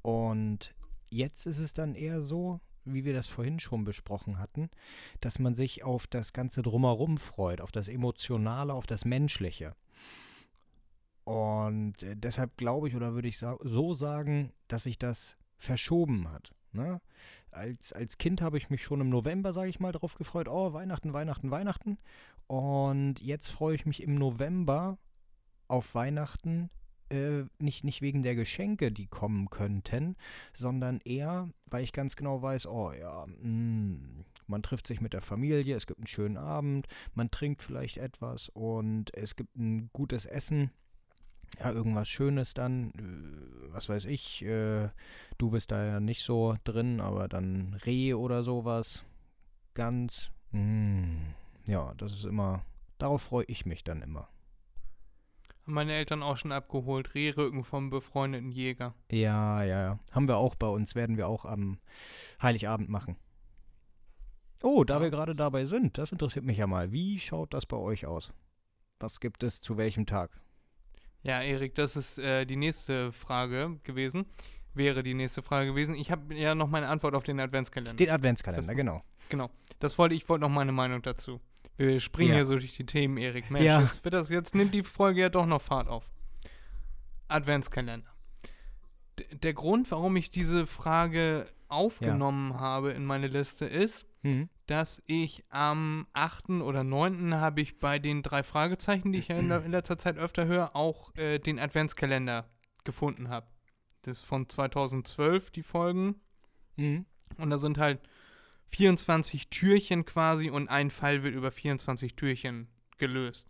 [0.02, 0.74] Und
[1.10, 4.70] jetzt ist es dann eher so, wie wir das vorhin schon besprochen hatten,
[5.20, 9.74] dass man sich auf das Ganze drumherum freut, auf das Emotionale, auf das Menschliche.
[11.24, 16.54] Und äh, deshalb glaube ich oder würde ich so sagen, dass sich das verschoben hat.
[16.72, 17.00] Ne?
[17.50, 20.72] Als, als Kind habe ich mich schon im November, sage ich mal, darauf gefreut, oh,
[20.72, 21.98] Weihnachten, Weihnachten, Weihnachten.
[22.46, 24.98] Und jetzt freue ich mich im November
[25.68, 26.70] auf Weihnachten,
[27.10, 30.16] äh, nicht, nicht wegen der Geschenke, die kommen könnten,
[30.56, 35.22] sondern eher, weil ich ganz genau weiß, oh ja, mh, man trifft sich mit der
[35.22, 40.26] Familie, es gibt einen schönen Abend, man trinkt vielleicht etwas und es gibt ein gutes
[40.26, 40.70] Essen.
[41.58, 44.88] Ja, irgendwas Schönes dann, äh, was weiß ich, äh,
[45.38, 49.04] du bist da ja nicht so drin, aber dann Reh oder sowas,
[49.74, 51.16] ganz, mm,
[51.66, 52.64] ja, das ist immer,
[52.98, 54.28] darauf freue ich mich dann immer.
[55.64, 57.14] Haben meine Eltern auch schon abgeholt.
[57.14, 58.94] Rehrücken vom befreundeten Jäger.
[59.10, 59.98] Ja, ja, ja.
[60.12, 61.78] Haben wir auch bei uns, werden wir auch am
[62.40, 63.16] Heiligabend machen.
[64.62, 65.00] Oh, da Ja.
[65.02, 66.92] wir gerade dabei sind, das interessiert mich ja mal.
[66.92, 68.32] Wie schaut das bei euch aus?
[68.98, 70.30] Was gibt es zu welchem Tag?
[71.22, 74.26] Ja, Erik, das ist äh, die nächste Frage gewesen.
[74.72, 75.94] Wäre die nächste Frage gewesen.
[75.94, 77.94] Ich habe ja noch meine Antwort auf den Adventskalender.
[77.94, 79.02] Den Adventskalender, Das- genau.
[79.28, 79.50] genau.
[79.80, 81.40] Das wollte ich wollte noch meine Meinung dazu.
[81.76, 82.36] Wir springen Ja.
[82.36, 83.50] hier so durch die Themen, Erik.
[83.50, 83.80] Mensch, Ja.
[83.82, 86.04] jetzt, wird das, jetzt nimmt die Folge ja doch noch Fahrt auf.
[87.28, 88.08] Adventskalender.
[89.18, 94.48] D der Grund, warum ich diese Frage aufgenommen habe in meine Liste, ist, Mhm.
[94.70, 96.50] Dass ich am 8.
[96.62, 97.34] oder 9.
[97.34, 101.12] habe ich bei den drei Fragezeichen, die ich ja in, letzter Zeit öfter höre, auch
[101.16, 102.48] äh, den Adventskalender
[102.84, 103.48] gefunden habe.
[104.02, 106.20] Das ist von 2012, die Folgen.
[106.76, 107.04] Mhm.
[107.36, 108.00] Und da sind halt
[108.68, 113.48] 24 Türchen quasi und ein Fall wird über 24 Türchen gelöst.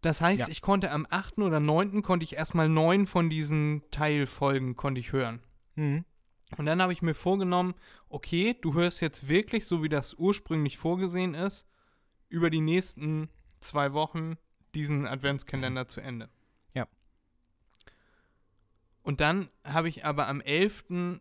[0.00, 0.48] Das heißt, Ja.
[0.48, 1.38] ich konnte am 8.
[1.38, 2.02] oder 9.
[2.02, 5.40] konnte ich erstmal neun von diesen Teilfolgen konnte ich hören.
[5.76, 6.04] Mhm.
[6.56, 7.74] Und dann habe ich mir vorgenommen,
[8.08, 11.66] okay, du hörst jetzt wirklich, so wie das ursprünglich vorgesehen ist,
[12.28, 13.28] über die nächsten
[13.60, 14.36] zwei Wochen
[14.74, 16.28] diesen Adventskalender zu Ende.
[16.74, 16.86] Ja.
[19.02, 21.20] Und dann habe ich aber am 11.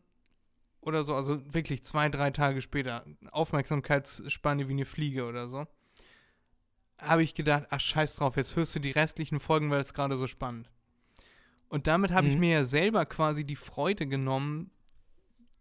[0.82, 5.68] oder so, also wirklich zwei, drei Tage später, Aufmerksamkeitsspanne wie eine Fliege oder so,
[6.98, 10.18] habe ich gedacht, ach scheiß drauf, jetzt hörst du die restlichen Folgen, weil es gerade
[10.18, 10.70] so spannend.
[11.70, 12.40] Und damit habe ich Mhm.
[12.40, 14.72] mir ja selber quasi die Freude genommen,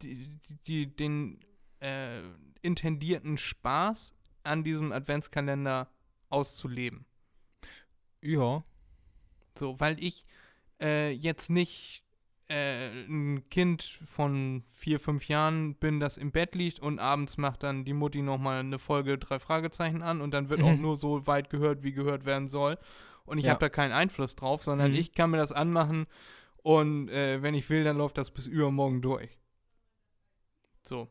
[0.03, 1.41] die, die, die, den
[1.81, 2.21] äh,
[2.63, 5.89] intendierten Spaß an diesem Adventskalender
[6.29, 7.07] auszuleben.
[8.23, 8.65] Ja.
[9.59, 10.25] So, weil ich
[10.81, 12.03] äh, jetzt nicht
[12.49, 17.63] äh, ein Kind von vier, fünf Jahren bin, das im Bett liegt und abends macht
[17.63, 20.81] dann die Mutti nochmal eine Folge drei Fragezeichen an und dann wird auch Mhm.
[20.83, 22.79] nur so weit gehört, wie gehört werden soll.
[23.25, 23.51] Und ich Ja.
[23.51, 24.97] habe da keinen Einfluss drauf, sondern Mhm.
[24.97, 26.07] ich kann mir das anmachen
[26.63, 29.38] und äh, wenn ich will, dann läuft das bis übermorgen durch.
[30.83, 31.09] So.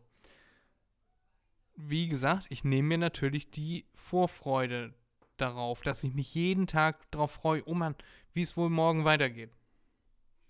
[1.76, 4.94] Wie gesagt, ich nehme mir natürlich die Vorfreude
[5.38, 7.96] darauf, dass ich mich jeden Tag darauf freue, oh Mann,
[8.34, 9.52] wie es wohl morgen weitergeht.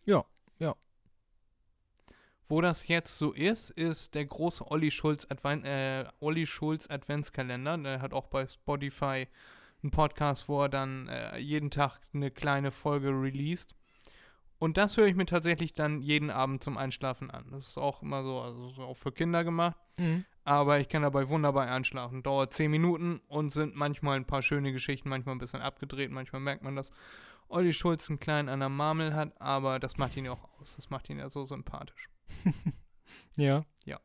[0.05, 0.25] Ja,
[0.59, 0.75] ja.
[2.47, 7.77] Wo das jetzt so ist, ist der große Olli Schulz, Adven äh, Olli Schulz Adventskalender.
[7.77, 9.27] Der hat auch bei Spotify
[9.83, 13.75] einen Podcast, wo er dann äh, jeden Tag eine kleine Folge released.
[14.59, 17.45] Und das höre ich mir tatsächlich dann jeden Abend zum Einschlafen an.
[17.51, 19.77] Das ist auch immer so, also so auch für Kinder gemacht.
[19.97, 20.25] Mhm.
[20.43, 22.23] Aber ich kann dabei wunderbar einschlafen.
[22.23, 26.41] Dauert 10 Minuten und sind manchmal ein paar schöne Geschichten, manchmal ein bisschen abgedreht, manchmal
[26.41, 26.91] merkt man, dass
[27.49, 30.75] Olli Schulz einen kleinen an der Marmel hat, aber das macht ihn ja auch aus.
[30.75, 32.09] Das macht ihn ja so sympathisch.
[33.85, 33.99] Ja.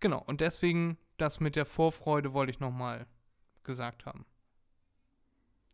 [0.00, 3.06] Genau, und deswegen das mit der Vorfreude wollte ich nochmal
[3.64, 4.26] gesagt haben.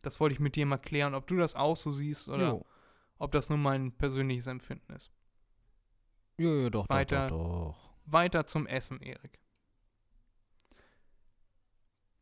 [0.01, 2.65] Das wollte ich mit dir mal klären, ob du das auch so siehst oder Jo.
[3.19, 5.11] Ob das nur mein persönliches Empfinden ist.
[6.37, 7.29] Jo, jo, doch, Weiter.
[7.29, 7.37] doch,
[7.73, 7.89] doch.
[8.05, 9.39] Weiter zum Essen, Erik.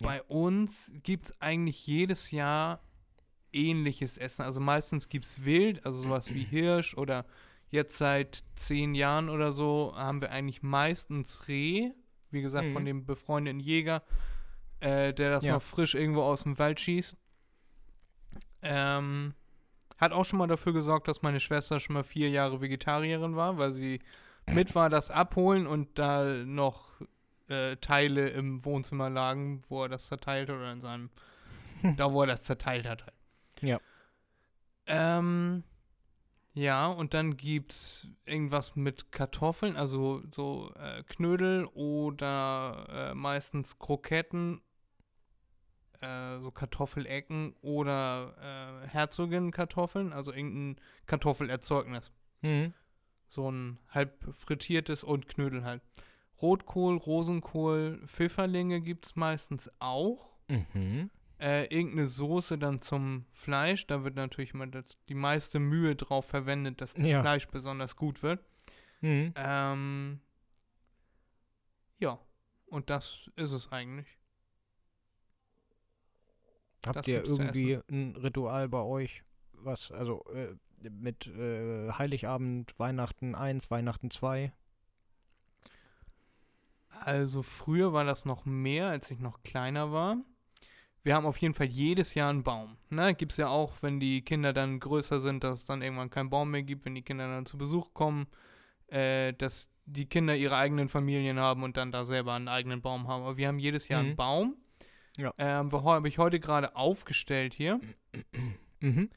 [0.01, 0.08] Ja.
[0.08, 2.81] Bei uns gibt es eigentlich jedes Jahr
[3.53, 4.41] ähnliches Essen.
[4.41, 7.25] Also meistens gibt es Wild, also sowas wie Hirsch oder
[7.69, 11.91] jetzt seit zehn Jahren oder so haben wir eigentlich meistens Reh.
[12.31, 12.88] Wie gesagt, von Mhm.
[12.88, 14.03] dem befreundeten Jäger,
[14.81, 15.53] äh, der das Ja.
[15.53, 17.15] noch frisch irgendwo aus dem Wald schießt.
[18.62, 19.34] Ähm,
[19.97, 23.58] hat auch schon mal dafür gesorgt, dass meine Schwester schon mal vier Jahre Vegetarierin war,
[23.58, 23.99] weil sie
[24.53, 27.01] mit war das abholen und da noch
[27.47, 31.10] äh, Teile im Wohnzimmer lagen, wo er das zerteilt hat oder in seinem,
[31.97, 33.03] da wo er das zerteilt hat.
[33.03, 33.13] Halt.
[33.62, 33.79] Ja.
[34.88, 35.63] Ähm,
[36.53, 44.62] ja, und dann gibt's irgendwas mit Kartoffeln, also so äh, Knödel oder äh, meistens Kroketten,
[46.06, 52.12] äh, so Kartoffelecken oder äh, Herzogin-Kartoffeln, also irgendein Kartoffelerzeugnis.
[52.41, 52.74] Mhm.
[53.28, 55.82] So ein halb frittiertes und Knödel halt.
[56.41, 60.30] Rotkohl, Rosenkohl, Pfifferlinge gibt es meistens auch.
[60.48, 61.10] Mhm.
[61.39, 63.88] Äh, irgendeine Soße dann zum Fleisch.
[63.88, 67.22] Da wird natürlich immer das, die meiste Mühe drauf verwendet, dass das Ja.
[67.22, 68.44] Fleisch besonders gut wird.
[69.02, 69.34] Mhm.
[69.36, 70.20] Ähm,
[72.00, 72.20] ja,
[72.68, 74.08] und das ist es eigentlich.
[76.86, 79.24] Habt das ihr irgendwie ein Ritual bei euch?
[79.54, 80.56] Was, also äh,
[80.89, 84.52] mit äh, Heiligabend, Weihnachten 1, Weihnachten 2?
[87.02, 90.17] Also früher war das noch mehr, als ich noch kleiner war.
[91.04, 92.78] Wir haben auf jeden Fall jedes Jahr einen Baum.
[92.89, 93.13] Ne?
[93.13, 96.30] Gibt es ja auch, wenn die Kinder dann größer sind, dass es dann irgendwann keinen
[96.30, 98.28] Baum mehr gibt, wenn die Kinder dann zu Besuch kommen,
[98.88, 103.08] äh, dass die Kinder ihre eigenen Familien haben und dann da selber einen eigenen Baum
[103.08, 103.21] haben.
[103.24, 104.15] Aber wir haben jedes Jahr einen Mhm.
[104.15, 104.56] Baum.
[105.17, 105.34] Ja.
[105.38, 107.80] Ähm, habe ich heute gerade aufgestellt hier.
[108.80, 109.10] Mhm.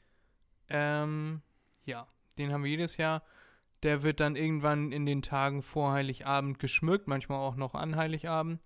[0.69, 1.41] Ähm,
[1.85, 2.07] ja,
[2.37, 3.23] den haben wir jedes Jahr.
[3.83, 8.59] Der wird dann irgendwann in den Tagen vor Heiligabend geschmückt, manchmal auch noch an Heiligabend.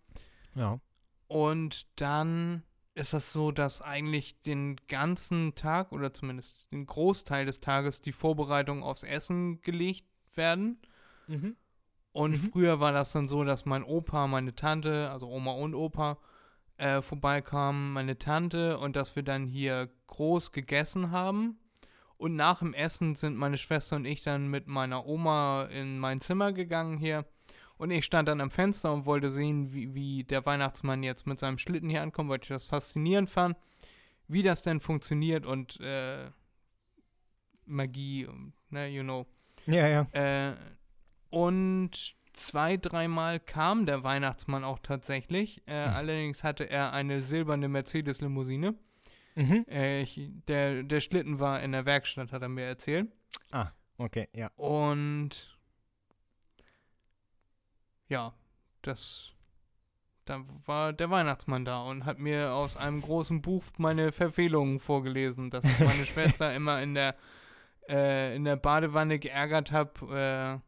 [0.56, 0.80] Ja.
[1.28, 2.64] Und dann
[2.96, 8.12] ist das so, dass eigentlich den ganzen Tag oder zumindest den Großteil des Tages die
[8.12, 10.80] Vorbereitungen aufs Essen gelegt werden.
[11.28, 11.56] Mhm.
[12.12, 12.52] Und Mhm.
[12.52, 16.20] früher war das dann so, dass mein Opa, meine Tante, also Oma und Opa,
[16.84, 21.58] äh, vorbeikamen, meine Tante, und dass wir dann hier groß gegessen haben.
[22.18, 26.20] Und nach dem Essen sind meine Schwester und ich dann mit meiner Oma in mein
[26.20, 27.26] Zimmer gegangen hier.
[27.78, 31.40] Und ich stand dann am Fenster und wollte sehen, wie, wie der Weihnachtsmann jetzt mit
[31.40, 33.58] seinem Schlitten hier ankommt, weil ich das faszinierend fand,
[34.28, 36.30] wie das denn funktioniert und äh,
[37.66, 38.28] Magie,
[38.70, 39.26] ne, you know.
[39.68, 40.08] Ja, ja.
[40.12, 40.56] Äh,
[41.30, 45.62] und zwei, dreimal kam der Weihnachtsmann auch tatsächlich.
[45.68, 45.94] Äh, Hm.
[45.94, 48.76] allerdings hatte er eine silberne Mercedes-Limousine.
[49.36, 49.66] Mhm.
[49.70, 53.12] Äh, ich, der, der Schlitten war in der Werkstatt, hat er mir erzählt.
[53.98, 54.52] Okay, ja.
[54.58, 55.58] Und
[58.08, 58.34] ja,
[58.82, 59.30] das.
[60.26, 65.50] Da war der Weihnachtsmann da und hat mir aus einem großen Buch meine Verfehlungen vorgelesen,
[65.50, 67.16] dass ich meine Schwester immer in der
[67.90, 70.62] äh, in der Badewanne geärgert habe.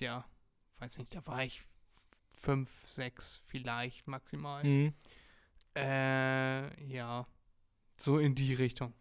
[0.00, 0.24] Äh, ja,
[0.80, 1.62] weiß nicht, da war ich
[2.36, 4.64] fünf, sechs vielleicht maximal.
[4.64, 4.94] Mhm.
[5.76, 7.26] Äh, ja.
[7.96, 8.92] So in die Richtung.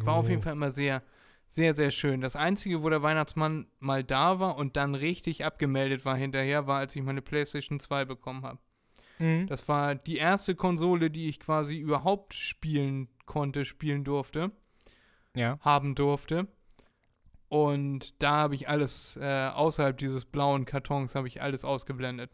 [0.00, 1.02] War auf jeden Fall immer sehr,
[1.48, 2.20] sehr, sehr schön.
[2.20, 6.78] Das Einzige, wo der Weihnachtsmann mal da war und dann richtig abgemeldet war hinterher, war,
[6.80, 8.58] als ich meine PlayStation 2 bekommen habe.
[9.20, 9.46] Mhm.
[9.46, 14.50] Das war die erste Konsole, die ich quasi überhaupt spielen konnte, spielen durfte,
[15.34, 15.58] Ja.
[15.60, 16.48] haben durfte.
[17.48, 22.30] Und da habe ich alles, äh, außerhalb dieses blauen Kartons, habe ich alles ausgeblendet.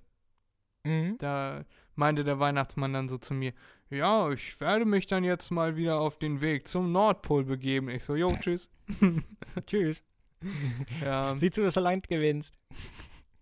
[0.84, 1.16] Mhm.
[1.18, 3.52] Da meinte der Weihnachtsmann dann so zu mir,
[3.90, 7.90] ja, ich werde mich dann jetzt mal wieder auf den Weg zum Nordpol begeben.
[7.90, 8.68] Ich so, jo, tschüss.
[9.66, 10.02] Tschüss.
[11.00, 12.54] Ja, Sieh zu, dass du Land gewinnst.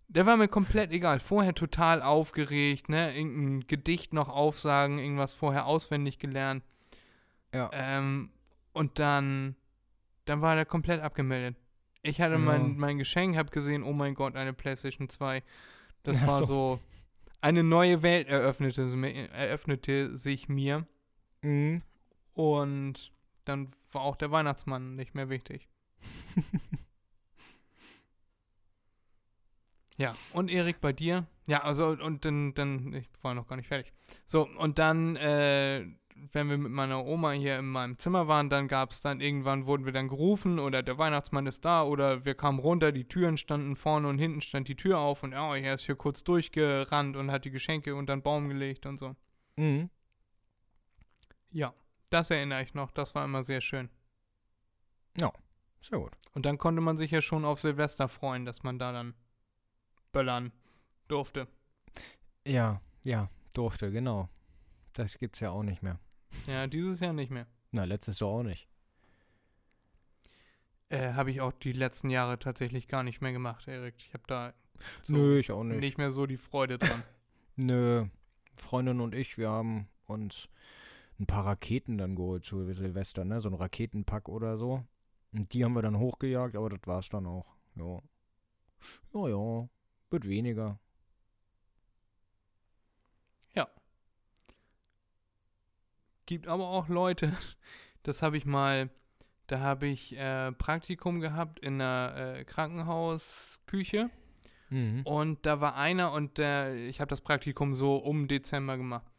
[0.08, 1.18] der war mir komplett egal.
[1.18, 3.16] Vorher total aufgeregt, ne?
[3.16, 6.62] Irgendein Gedicht noch aufsagen, irgendwas vorher auswendig gelernt.
[7.54, 7.70] Ja.
[7.72, 8.28] Ähm,
[8.74, 9.56] und dann,
[10.30, 11.56] dann war der komplett abgemeldet.
[12.02, 12.38] Ich hatte Ja.
[12.38, 15.42] mein, mein Geschenk, hab gesehen, oh mein Gott, eine PlayStation 2.
[16.04, 16.44] Das Ach war so.
[16.46, 16.80] so,
[17.40, 18.82] eine neue Welt eröffnete,
[19.32, 20.86] eröffnete sich mir.
[21.42, 21.82] Mhm.
[22.34, 23.12] Und
[23.44, 25.68] dann war auch der Weihnachtsmann nicht mehr wichtig.
[29.96, 31.26] ja, und Erik, bei dir?
[31.48, 33.92] Ja, also und dann, dann, ich war noch gar nicht fertig.
[34.24, 35.86] So, und dann, äh,
[36.32, 39.66] wenn wir mit meiner Oma hier in meinem Zimmer waren, dann gab es dann irgendwann,
[39.66, 43.36] wurden wir dann gerufen oder der Weihnachtsmann ist da oder wir kamen runter, die Türen
[43.36, 47.16] standen vorne und hinten stand die Tür auf und ja, er ist hier kurz durchgerannt
[47.16, 49.16] und hat die Geschenke unter den Baum gelegt und so.
[49.56, 49.90] Mhm.
[51.50, 51.74] Ja,
[52.10, 53.90] das erinnere ich noch, das war immer sehr schön.
[55.82, 56.12] Sehr gut.
[56.34, 59.14] Und dann konnte man sich ja schon auf Silvester freuen, dass man da dann
[60.12, 60.52] böllern
[61.08, 61.48] durfte.
[62.46, 64.28] Ja, ja, durfte, genau.
[64.92, 65.98] Das gibt's ja auch nicht mehr.
[66.46, 67.46] Ja, dieses Jahr nicht mehr.
[67.72, 68.68] Na, letztes Jahr auch nicht.
[70.88, 73.94] Äh, habe ich auch die letzten Jahre tatsächlich gar nicht mehr gemacht, Erik.
[73.98, 74.52] Ich habe da
[75.02, 75.80] so Nö, ich auch nicht.
[75.80, 75.98] nicht.
[75.98, 77.02] mehr so die Freude dran.
[77.56, 78.06] Nö,
[78.56, 80.48] Freundin und ich, wir haben uns
[81.20, 83.40] ein paar Raketen dann geholt zu Silvester, ne?
[83.40, 84.82] So ein Raketenpack oder so.
[85.32, 87.46] Und die haben wir dann hochgejagt, aber das war's dann auch.
[87.76, 88.00] Ja.
[89.14, 89.68] Ja, ja.
[90.10, 90.80] Wird weniger.
[96.30, 97.32] Gibt aber auch Leute,
[98.04, 98.88] das habe ich mal,
[99.48, 104.10] da habe ich äh, Praktikum gehabt in einer äh, Krankenhausküche.
[104.68, 105.02] Mhm.
[105.02, 109.10] Und da war einer und der, ich habe das Praktikum so um Dezember gemacht.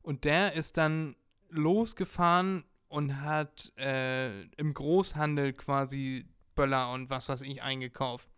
[0.00, 1.16] Und der ist dann
[1.48, 8.28] losgefahren und hat äh, im Großhandel quasi Böller und was weiß ich eingekauft.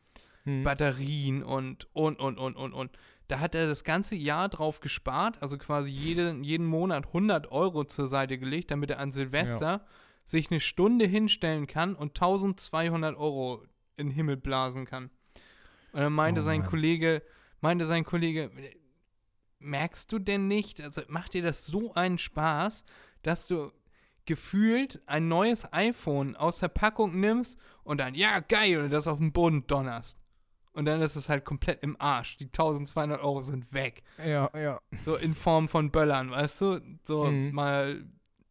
[0.46, 0.62] Mhm.
[0.62, 2.92] Batterien und, und, und, und, und, und.
[3.28, 7.84] Da hat er das ganze Jahr drauf gespart, also quasi jede, jeden Monat 100 Euro
[7.84, 9.84] zur Seite gelegt, damit er an Silvester
[10.24, 13.64] sich eine Stunde hinstellen kann und 1200 Euro
[13.96, 15.10] in den Himmel blasen kann.
[15.92, 16.68] Und dann meinte Oh sein Mann.
[16.68, 17.22] Kollege,
[17.60, 18.50] meinte sein Kollege,
[19.58, 22.84] merkst du denn nicht, also macht dir das so einen Spaß,
[23.22, 23.72] dass du
[24.24, 29.18] gefühlt ein neues iPhone aus der Packung nimmst und dann, ja, geil, und das auf
[29.18, 30.21] den Boden donnerst.
[30.74, 32.38] Und dann ist es halt komplett im Arsch.
[32.38, 34.02] Die 1200 Euro sind weg.
[34.24, 34.80] Ja, ja.
[35.02, 36.80] So in Form von Böllern, weißt du?
[37.04, 37.52] So Mhm.
[37.54, 38.04] mal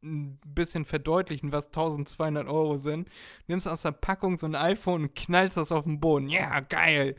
[0.04, 3.08] ein bisschen verdeutlichen, was 1200 Euro sind.
[3.48, 6.28] Nimmst aus der Packung so ein iPhone und knallst das auf den Boden.
[6.30, 7.16] Ja, geil.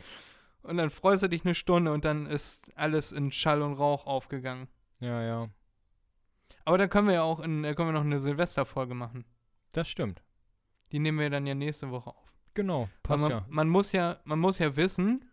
[0.63, 4.07] Und dann freust du dich eine Stunde und dann ist alles in Schall und Rauch
[4.07, 4.69] aufgegangen.
[5.01, 5.49] Ja, ja.
[6.65, 9.25] Aber da können wir ja auch in, da können wir noch eine Silvesterfolge machen.
[9.73, 10.23] Das stimmt.
[10.93, 12.32] Die nehmen wir dann ja nächste Woche auf.
[12.55, 12.89] Genau.
[13.03, 13.47] Passt man, ja.
[13.49, 15.25] man muss ja, man muss ja wissen,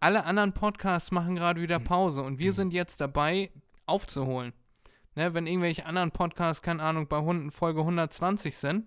[0.00, 3.50] alle anderen Podcasts machen gerade wieder Pause und wir sind jetzt dabei
[3.86, 4.52] aufzuholen.
[5.14, 8.86] Ne, wenn irgendwelche anderen Podcasts, keine Ahnung, bei Hunden Folge 120 sind,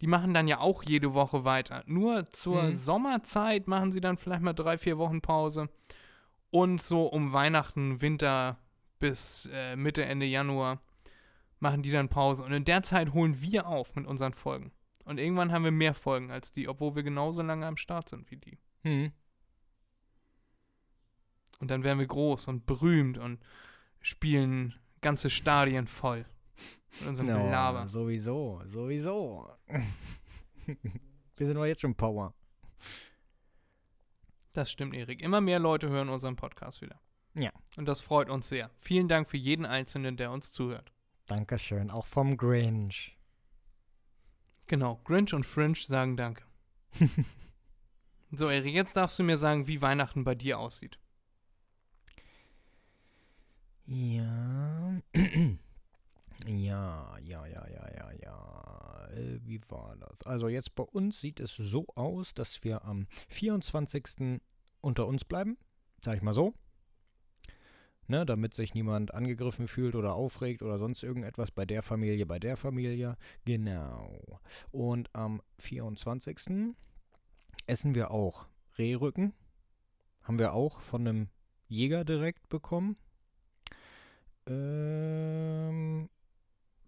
[0.00, 1.82] die machen dann ja auch jede Woche weiter.
[1.86, 2.76] Nur zur Mhm.
[2.76, 5.68] Sommerzeit machen sie dann vielleicht mal drei, vier Wochen Pause.
[6.50, 8.58] Und so um Weihnachten, Winter
[8.98, 10.80] bis äh, Mitte, Ende Januar
[11.60, 12.44] machen die dann Pause.
[12.44, 14.72] Und in der Zeit holen wir auf mit unseren Folgen.
[15.08, 18.30] Und irgendwann haben wir mehr Folgen als die, obwohl wir genauso lange am Start sind
[18.30, 18.58] wie die.
[18.82, 19.10] Mhm.
[21.60, 23.42] Und dann werden wir groß und berühmt und
[24.02, 26.26] spielen ganze Stadien voll.
[27.00, 27.88] Mit unserem Ja, Gelaber.
[27.88, 29.50] sowieso, sowieso.
[31.36, 32.34] Wir sind doch jetzt schon Power.
[34.52, 35.22] Das stimmt, Erik.
[35.22, 37.00] Immer mehr Leute hören unseren Podcast wieder.
[37.34, 37.52] Ja.
[37.76, 38.70] Und das freut uns sehr.
[38.76, 40.92] Vielen Dank für jeden Einzelnen, der uns zuhört.
[41.26, 43.17] Dankeschön, auch vom Grinch.
[44.68, 46.44] Genau, Grinch und Fringe sagen Danke.
[48.30, 50.98] so, Erik, jetzt darfst du mir sagen, wie Weihnachten bei dir aussieht.
[53.86, 55.00] Ja.
[56.46, 59.08] ja, ja, ja, ja, ja, ja.
[59.14, 60.26] Äh, wie war das?
[60.26, 64.38] Also jetzt bei uns sieht es so aus, dass wir am 24.
[64.82, 65.56] unter uns bleiben.
[66.02, 66.52] Sag ich mal so.
[68.08, 72.38] Ne, damit sich niemand angegriffen fühlt oder aufregt oder sonst irgendetwas bei der Familie, bei
[72.38, 73.16] der Familie.
[73.44, 74.40] Genau.
[74.70, 76.74] Und am 24.
[77.66, 78.46] essen wir auch
[78.78, 79.32] Rehrücken.
[80.22, 81.28] Haben wir auch von einem
[81.68, 82.96] Jäger direkt bekommen.
[84.46, 86.08] Ähm,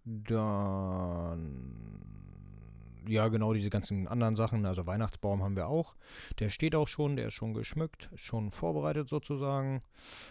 [0.03, 2.20] dann
[3.07, 4.65] ja, genau, diese ganzen anderen Sachen.
[4.65, 5.95] Also Weihnachtsbaum haben wir auch.
[6.39, 9.81] Der steht auch schon, der ist schon geschmückt, ist schon vorbereitet sozusagen.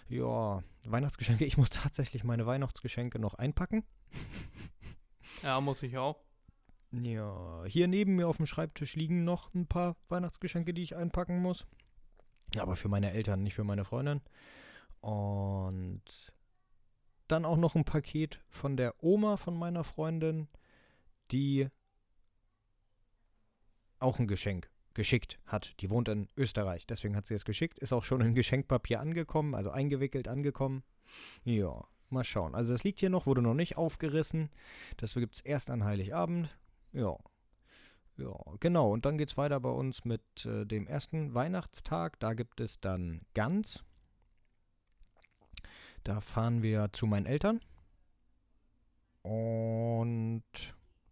[0.08, 1.44] Ja, Weihnachtsgeschenke.
[1.44, 3.84] Ich muss tatsächlich meine Weihnachtsgeschenke noch einpacken.
[5.42, 6.20] Ja, muss ich auch.
[6.92, 11.40] Ja, hier neben mir auf dem Schreibtisch liegen noch ein paar Weihnachtsgeschenke, die ich einpacken
[11.40, 11.66] muss.
[12.58, 14.20] Aber für meine Eltern, nicht für meine Freundin.
[15.00, 16.02] Und
[17.28, 20.48] dann auch noch ein Paket von der Oma von meiner Freundin,
[21.30, 21.68] die
[24.01, 25.74] auch ein Geschenk geschickt hat.
[25.80, 27.78] Die wohnt in Österreich, deswegen hat sie es geschickt.
[27.78, 30.82] Ist auch schon in Geschenkpapier angekommen, also eingewickelt angekommen.
[31.44, 32.55] Ja, mal schauen.
[32.55, 34.51] Also es liegt hier noch, wurde noch nicht aufgerissen.
[34.96, 36.57] Das gibt es erst an Heiligabend.
[36.92, 37.16] Ja.
[38.16, 38.92] Ja, genau.
[38.92, 42.20] Und dann geht es weiter bei uns mit äh, dem ersten Weihnachtstag.
[42.20, 43.82] Da gibt es dann Gans.
[46.05, 47.61] Da fahren wir zu meinen Eltern.
[49.22, 49.69] Und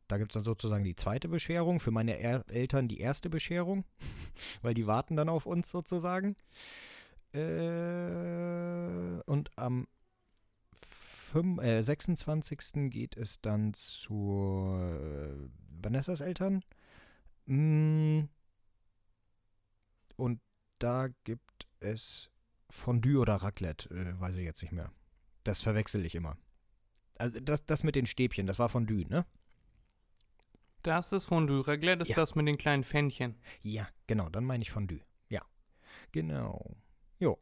[0.08, 1.80] da gibt es dann sozusagen die zweite Bescherung.
[1.80, 3.84] Für meine er Eltern die erste Bescherung,
[4.62, 6.36] weil die warten dann auf uns sozusagen.
[7.32, 9.86] Äh, und am
[11.32, 12.90] 5, äh, 26.
[12.90, 15.48] geht es dann zu äh,
[15.82, 16.64] Vanessas Eltern.
[17.46, 18.22] Mm,
[20.16, 20.40] und
[20.78, 22.30] da gibt es
[22.70, 24.90] Fondue oder Raclette, äh, weiß ich jetzt nicht mehr.
[25.44, 26.36] Das verwechsel ich immer.
[27.18, 29.26] Also das, das mit den Stäbchen, das war Fondue, ne?
[30.82, 31.66] Das ist Fondue.
[31.66, 32.16] Raclette ist Ja.
[32.16, 33.36] das mit den kleinen Pfännchen.
[33.62, 35.00] Ja, genau, dann meine ich Fondue.
[35.28, 35.42] Ja,
[36.12, 36.76] genau.
[37.18, 37.38] Jo.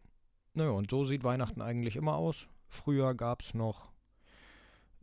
[0.54, 2.48] Naja, und so sieht Weihnachten eigentlich immer aus.
[2.68, 3.92] Früher gab es noch,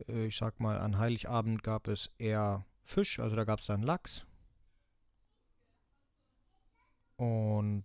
[0.08, 3.82] äh, ich sag mal, an Heiligabend gab es eher Fisch, also da gab es dann
[3.82, 4.26] Lachs.
[7.16, 7.84] Und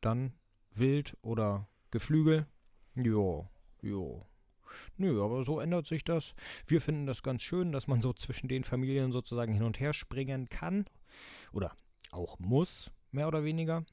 [0.00, 0.32] dann
[0.70, 2.46] Wild oder Geflügel.
[2.94, 3.48] Jo,
[3.82, 4.24] jo.
[4.96, 6.34] Nö, aber so ändert sich das.
[6.66, 9.92] Wir finden das ganz schön, dass man so zwischen den Familien sozusagen hin und her
[9.92, 10.86] springen kann.
[11.52, 11.72] Oder
[12.10, 13.84] auch muss, mehr oder weniger.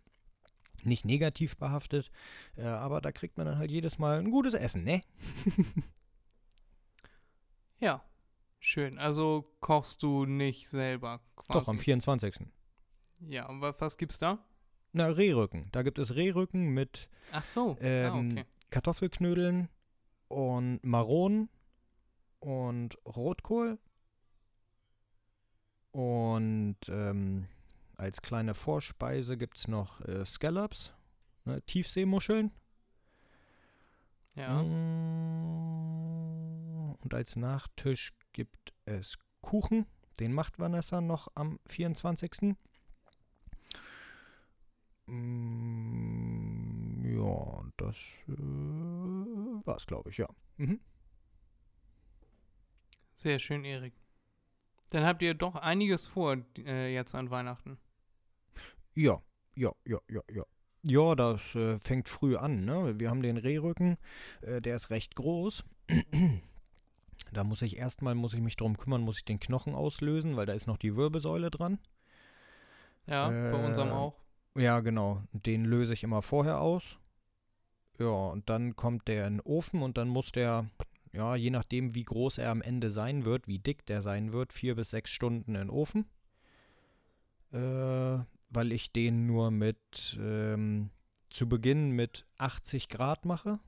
[0.83, 2.11] Nicht negativ behaftet,
[2.57, 5.01] äh, aber da kriegt man dann halt jedes Mal ein gutes Essen, ne?
[7.83, 8.01] Ja.
[8.59, 8.97] Schön.
[8.97, 11.59] Also kochst du nicht selber quasi.
[11.59, 12.35] Doch, am 24.
[13.27, 14.39] Ja, und was, was gibt's da?
[14.93, 15.67] Na, Rehrücken.
[15.73, 17.75] Da gibt es Rehrücken mit Ach so.
[17.81, 18.45] ähm, ah, okay.
[18.69, 19.67] Kartoffelknödeln
[20.33, 21.49] und Maronen
[22.39, 23.77] und Rotkohl.
[25.91, 27.47] Und ähm,
[27.95, 30.91] als kleine Vorspeise gibt es noch äh, Scallops,
[31.45, 32.51] ne, Tiefseemuscheln.
[34.35, 34.63] Ja.
[34.63, 35.83] Mm,
[36.99, 39.85] Und als Nachtisch gibt es Kuchen.
[40.19, 42.55] Den macht Vanessa noch am 24.
[45.05, 46.22] Mm,
[47.13, 47.95] Ja, und das
[48.27, 50.27] äh, war's, glaube ich, ja.
[50.57, 50.79] Mhm.
[53.13, 53.93] Sehr schön, Erik.
[54.89, 57.77] Dann habt ihr doch einiges vor äh, jetzt an Weihnachten.
[58.95, 59.21] Ja,
[59.55, 60.43] ja, ja, ja, ja.
[60.85, 62.99] Ja, das äh, fängt früh an, ne?
[62.99, 63.97] Wir haben den Rehrücken,
[64.41, 65.63] äh, der ist recht groß.
[67.31, 70.47] da muss ich erstmal, muss ich mich drum kümmern, muss ich den Knochen auslösen, weil
[70.47, 71.79] da ist noch die Wirbelsäule dran.
[73.05, 74.19] Ja, bei unserem Äh, auch.
[74.55, 75.21] Ja, genau.
[75.31, 76.97] Den löse ich immer vorher aus.
[78.03, 80.69] Ja, und dann kommt der in den Ofen und dann muss der,
[81.13, 84.51] ja, je nachdem, wie groß er am Ende sein wird, wie dick der sein wird,
[84.51, 86.05] vier bis sechs Stunden in den Ofen.
[87.53, 90.89] Äh, weil ich den nur mit, ähm,
[91.29, 93.59] zu Beginn mit 80 Grad mache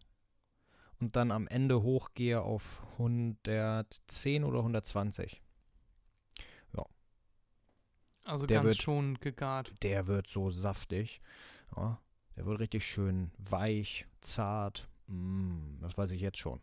[0.99, 5.41] und dann am Ende hochgehe auf 110 oder 120.
[8.27, 9.71] Also der ganz wird- schon gegart.
[9.83, 11.21] der wird so saftig.
[11.77, 11.99] Ja,
[12.35, 14.87] der wird richtig schön weich, zart.
[15.07, 16.61] Mm, das weiß ich jetzt schon.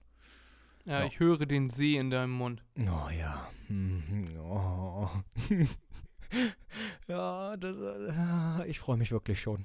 [0.85, 1.07] Ja, Ja.
[1.07, 2.63] ich höre den See in deinem Mund.
[2.79, 3.49] Oh ja.
[4.39, 5.09] Oh.
[7.09, 9.65] ja, das, äh, ich freue mich wirklich schon.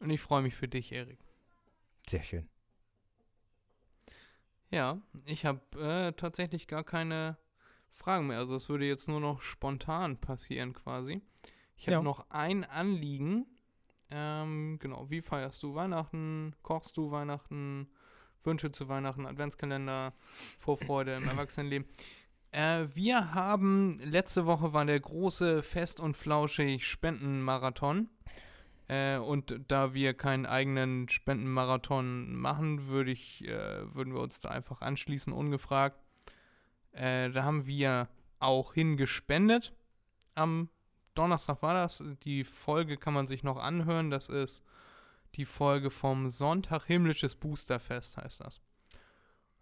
[0.00, 1.18] Und ich freue mich für dich, Erik.
[2.08, 2.48] Sehr schön.
[4.70, 7.36] Ja, ich habe äh, tatsächlich gar keine
[7.90, 8.38] Fragen mehr.
[8.38, 11.22] Also es würde jetzt nur noch spontan passieren quasi.
[11.76, 12.02] Ich habe Ja.
[12.02, 13.46] noch ein Anliegen.
[14.16, 16.54] Ähm, genau, wie feierst du Weihnachten?
[16.62, 17.88] Kochst du Weihnachten?
[18.44, 20.12] Wünsche zu Weihnachten, Adventskalender,
[20.60, 21.88] Vorfreude im Erwachsenenleben.
[22.52, 28.08] Äh, wir haben, letzte Woche war der große Fest- und Flauschig Spendenmarathon.
[28.86, 34.50] Äh, und da wir keinen eigenen Spendenmarathon machen, würde ich, äh, würden wir uns da
[34.50, 35.98] einfach anschließen, ungefragt.
[36.92, 38.08] Äh, da haben wir
[38.38, 39.72] auch hingespendet.
[40.36, 40.68] Am
[41.14, 42.02] Donnerstag war das.
[42.24, 44.10] Die Folge kann man sich noch anhören.
[44.10, 44.62] Das ist
[45.34, 48.60] die Folge vom Sonntag Himmlisches Boosterfest, heißt das.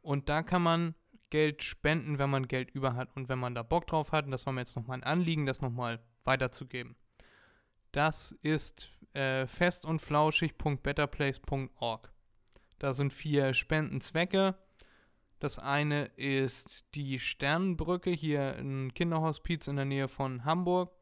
[0.00, 0.94] Und da kann man
[1.30, 4.26] Geld spenden, wenn man Geld über hat und wenn man da Bock drauf hat.
[4.26, 6.96] Und das war mir jetzt nochmal ein Anliegen, das nochmal weiterzugeben.
[7.92, 12.12] Das ist äh, fest und flauschig.betterplace.org.
[12.78, 14.56] Da sind vier Spendenzwecke.
[15.38, 20.92] Das eine ist die Sternenbrücke, hier ein Kinderhospiz in der Nähe von Hamburg.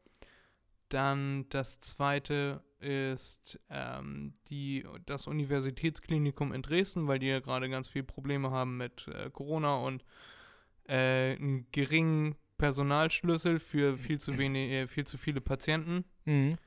[0.91, 7.87] Dann das zweite ist ähm, die, das Universitätsklinikum in Dresden, weil die ja gerade ganz
[7.87, 10.03] viele Probleme haben mit äh, Corona und
[10.89, 16.03] äh, einen geringen Personalschlüssel für viel zu wenig, äh, viel zu viele Patienten.
[16.25, 16.57] Mhm.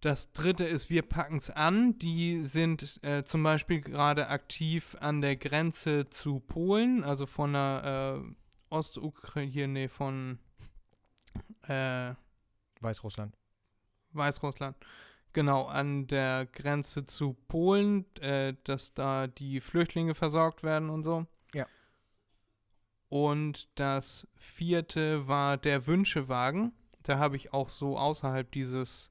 [0.00, 1.96] Das dritte ist, wir packen es an.
[2.00, 8.18] Die sind äh, zum Beispiel gerade aktiv an der Grenze zu Polen, also von der
[8.20, 10.40] äh, Ostukraine, hier, nee, von
[11.68, 12.14] äh,
[12.82, 13.36] Weißrussland.
[14.12, 14.76] Weißrussland.
[15.32, 21.26] Genau, an der Grenze zu Polen, äh, dass da die Flüchtlinge versorgt werden und so.
[21.54, 21.66] Ja.
[23.08, 26.72] Und das vierte war der Wünschewagen.
[27.02, 29.10] Da habe ich auch so außerhalb dieses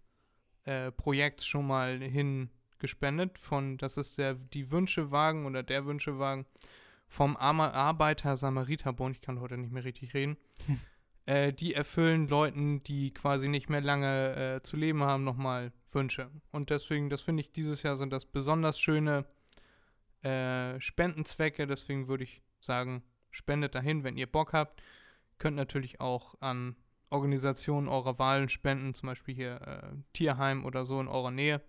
[0.65, 3.39] äh, Projekts schon mal hingespendet.
[3.39, 6.45] Von, das ist der, die Wünschewagen oder der Wünschewagen
[7.07, 9.17] vom Arbeiter-Samariter-Bund.
[9.17, 10.38] Ich kann heute nicht mehr richtig reden.
[10.67, 10.80] Hm.
[11.32, 16.29] Äh, die erfüllen Leuten, die quasi nicht mehr lange äh, zu leben haben, nochmal Wünsche.
[16.51, 19.23] Und deswegen, das finde ich, dieses Jahr sind das besonders schöne
[20.23, 21.67] äh, Spendenzwecke.
[21.67, 24.84] Deswegen würde ich sagen, spendet dahin, wenn ihr Bock habt.
[25.38, 26.75] Könnt natürlich auch an
[27.09, 31.61] Organisationen eurer Wahlen spenden, zum Beispiel hier äh, Tierheim oder so in eurer Nähe.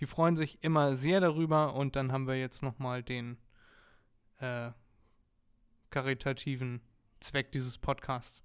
[0.00, 3.38] Die freuen sich immer sehr darüber und dann haben wir jetzt nochmal den
[4.40, 4.72] äh,
[5.90, 6.80] karitativen
[7.20, 8.44] Zweck dieses Podcasts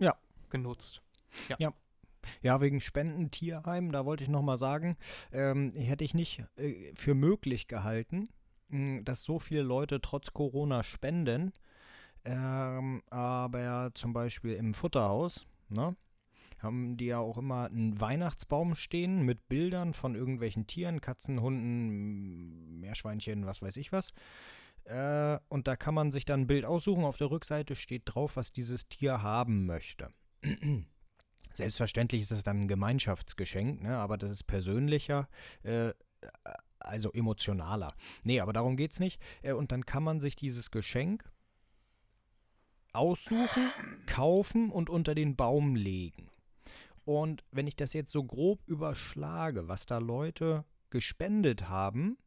[0.00, 0.16] Ja.
[0.50, 1.02] genutzt.
[2.42, 4.96] Ja, wegen Spenden Tierheim, da wollte ich nochmal sagen,
[5.32, 8.28] ähm, hätte ich nicht äh, für möglich gehalten,
[8.68, 11.52] mh, dass so viele Leute trotz Corona spenden.
[12.24, 15.96] Ähm, aber zum Beispiel im Futterhaus, ne?
[16.58, 22.80] Haben die ja auch immer einen Weihnachtsbaum stehen mit Bildern von irgendwelchen Tieren, Katzen, Hunden,
[22.80, 24.08] Meerschweinchen, was weiß ich was.
[24.84, 27.04] Äh, und da kann man sich dann ein Bild aussuchen.
[27.04, 30.08] Auf der Rückseite steht drauf, was dieses Tier haben möchte.
[31.52, 33.98] Selbstverständlich ist es dann ein Gemeinschaftsgeschenk, ne?
[33.98, 35.28] aber das ist persönlicher,
[35.62, 35.92] äh,
[36.78, 37.94] also emotionaler.
[38.22, 39.20] Nee, aber darum geht es nicht.
[39.42, 41.30] Äh, und dann kann man sich dieses Geschenk
[42.92, 43.70] aussuchen,
[44.06, 46.30] kaufen und unter den Baum legen.
[47.04, 52.18] Und wenn ich das jetzt so grob überschlage, was da Leute gespendet haben,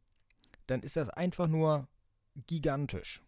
[0.67, 1.87] dann ist das einfach nur
[2.47, 3.21] gigantisch.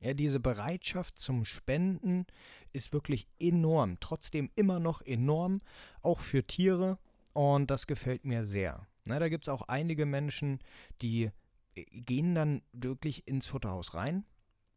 [0.00, 2.26] Ja, diese Bereitschaft zum Spenden
[2.72, 3.98] ist wirklich enorm.
[4.00, 5.58] Trotzdem immer noch enorm,
[6.00, 6.98] auch für Tiere.
[7.34, 8.86] Und das gefällt mir sehr.
[9.04, 10.60] Na, da gibt es auch einige Menschen,
[11.02, 11.30] die
[11.74, 14.24] äh, gehen dann wirklich ins Futterhaus rein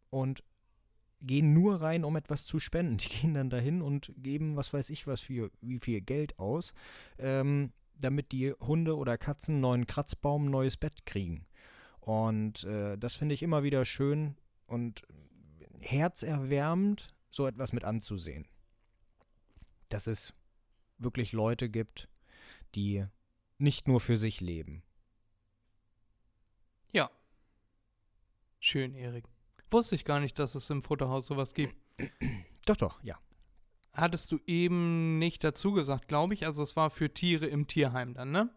[0.09, 0.43] und
[1.21, 2.97] gehen nur rein, um etwas zu spenden.
[2.97, 6.73] Die gehen dann dahin und geben, was weiß ich was, für wie viel Geld aus,
[7.17, 11.45] ähm, damit die Hunde oder Katzen neuen Kratzbaum, neues Bett kriegen.
[12.03, 14.35] Und äh, das finde ich immer wieder schön
[14.67, 15.03] und
[15.79, 18.47] herzerwärmend, so etwas mit anzusehen.
[19.89, 20.33] Dass es
[20.97, 22.09] wirklich Leute gibt,
[22.75, 23.05] die
[23.57, 24.83] nicht nur für sich leben.
[28.65, 29.25] Schön, Erik.
[29.71, 31.75] Wusste ich gar nicht, dass es im Futterhaus sowas gibt.
[32.65, 33.19] Doch, doch, ja.
[33.91, 36.45] Hattest du eben nicht dazu gesagt, glaube ich.
[36.45, 38.49] Also es war für Tiere im Tierheim dann, ne?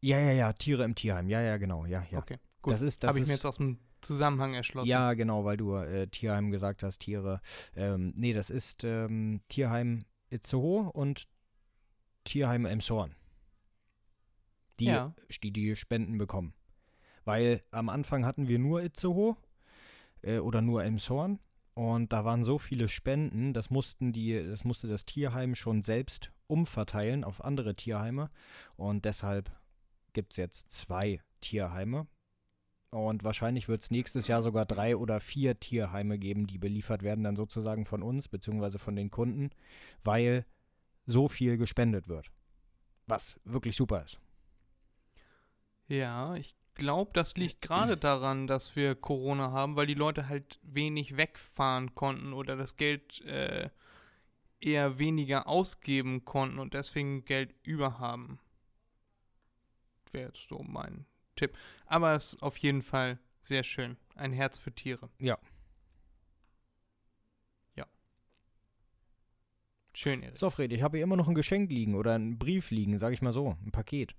[0.00, 1.28] Ja, ja, ja, Tiere im Tierheim.
[1.28, 2.18] Ja, ja, genau, ja, ja.
[2.18, 2.72] Okay, gut.
[2.72, 4.88] Das ist, das Habe ich ist, mir jetzt aus dem Zusammenhang erschlossen.
[4.88, 7.40] Ja, genau, weil du äh, Tierheim gesagt hast, Tiere.
[7.76, 11.28] Ähm, nee, das ist ähm, Tierheim Itzehoe und
[12.24, 13.14] Tierheim Emshorn.
[14.78, 15.14] Die, Ja.
[15.42, 16.54] die die Spenden bekommen.
[17.24, 19.36] Weil am Anfang hatten wir nur Itzehoe
[20.22, 21.38] äh, oder nur Emshorn
[21.74, 26.32] und da waren so viele Spenden, das mussten die, das musste das Tierheim schon selbst
[26.46, 28.30] umverteilen auf andere Tierheime
[28.76, 29.52] und deshalb
[30.12, 32.06] gibt es jetzt zwei Tierheime.
[32.90, 37.22] Und wahrscheinlich wird es nächstes Jahr sogar drei oder vier Tierheime geben, die beliefert werden
[37.22, 39.50] dann sozusagen von uns, beziehungsweise von den Kunden,
[40.02, 40.44] weil
[41.06, 42.30] so viel gespendet wird.
[43.06, 44.18] Was wirklich super ist.
[45.86, 50.58] Ja, ich glaube, das liegt gerade daran, dass wir Corona haben, weil die Leute halt
[50.62, 53.70] wenig wegfahren konnten oder das Geld äh,
[54.60, 58.38] eher weniger ausgeben konnten und deswegen Geld über haben.
[60.12, 61.06] Wäre jetzt so mein
[61.36, 61.56] Tipp.
[61.86, 63.96] Aber es ist auf jeden Fall sehr schön.
[64.14, 65.08] Ein Herz für Tiere.
[65.18, 65.38] Ja.
[67.76, 67.86] Ja.
[69.94, 70.38] Schön, Erik.
[70.38, 73.12] So, Fred, ich habe hier immer noch ein Geschenk liegen oder einen Brief liegen, sag
[73.12, 74.14] ich mal so, ein Paket.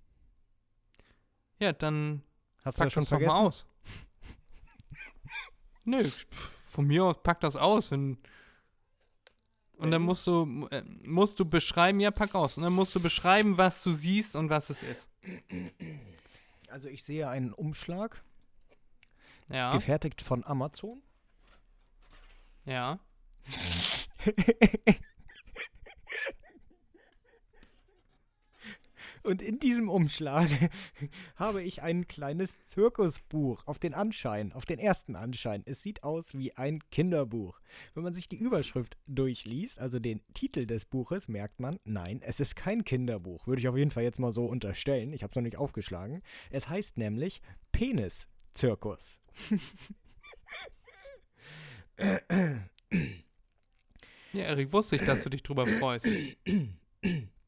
[1.59, 2.23] Ja, dann
[2.63, 3.33] Hast du das schon das vergessen?
[3.33, 3.65] mal aus.
[5.83, 6.09] Nö,
[6.63, 8.17] von mir aus pack das aus, wenn.
[9.81, 12.55] Und dann musst du, äh, musst du beschreiben, ja, pack aus.
[12.57, 15.09] Und dann musst du beschreiben, was du siehst und was es ist.
[16.69, 18.23] Also ich sehe einen Umschlag,
[19.49, 21.01] Ja, gefertigt von Amazon.
[22.65, 22.99] ja.
[29.23, 30.49] Und in diesem Umschlag
[31.35, 35.63] habe ich ein kleines Zirkusbuch auf den Anschein, auf den ersten Anschein.
[35.65, 37.59] Es sieht aus wie ein Kinderbuch.
[37.93, 42.39] Wenn man sich die Überschrift durchliest, also den Titel des Buches, merkt man, nein, es
[42.39, 43.47] ist kein Kinderbuch.
[43.47, 45.13] Würde ich auf jeden Fall jetzt mal so unterstellen.
[45.13, 46.21] Ich habe es noch nicht aufgeschlagen.
[46.49, 47.41] Es heißt nämlich
[47.71, 49.21] Penis-Zirkus.
[54.33, 56.07] Ja, Erik, wusste ich, dass du dich drüber freust.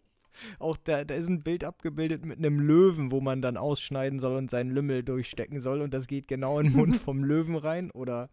[0.60, 4.36] Auch da, da ist ein Bild abgebildet mit einem Löwen, wo man dann ausschneiden soll
[4.36, 5.82] und seinen Lümmel durchstecken soll.
[5.82, 7.92] Und das geht genau in den Mund vom Löwen rein.
[7.92, 8.30] Oder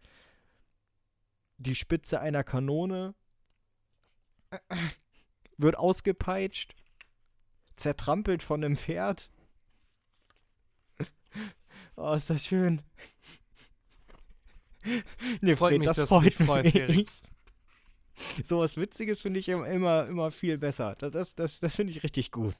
[1.57, 3.15] die Spitze einer Kanone
[5.57, 6.75] wird ausgepeitscht,
[7.75, 9.31] zertrampelt von einem Pferd.
[11.95, 12.81] Oh, ist das schön.
[15.41, 16.95] Nee, Freut Fred, mich, das dass du freut freust, Erik.
[16.97, 17.09] mich.
[18.43, 20.95] So was Witziges finde ich immer, immer, viel besser.
[20.99, 22.55] Das, das, das, das finde ich richtig gut.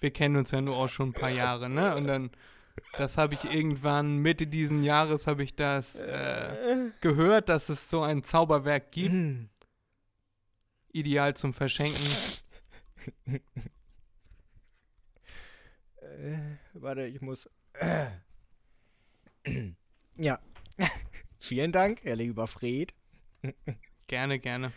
[0.00, 1.94] Wir kennen uns ja nur auch schon ein paar Jahre, ne?
[1.94, 2.30] Und dann,
[2.98, 8.02] das habe ich irgendwann, Mitte diesen Jahres habe ich das äh, gehört, dass es so
[8.02, 9.48] ein Zauberwerk gibt, Hm.
[10.92, 12.04] ideal zum Verschenken.
[16.00, 16.38] Äh,
[16.74, 17.48] warte, ich muss.
[20.16, 20.38] ja.
[21.38, 22.94] Vielen Dank, Herr lieber Fred.
[24.06, 24.72] Gerne, gerne.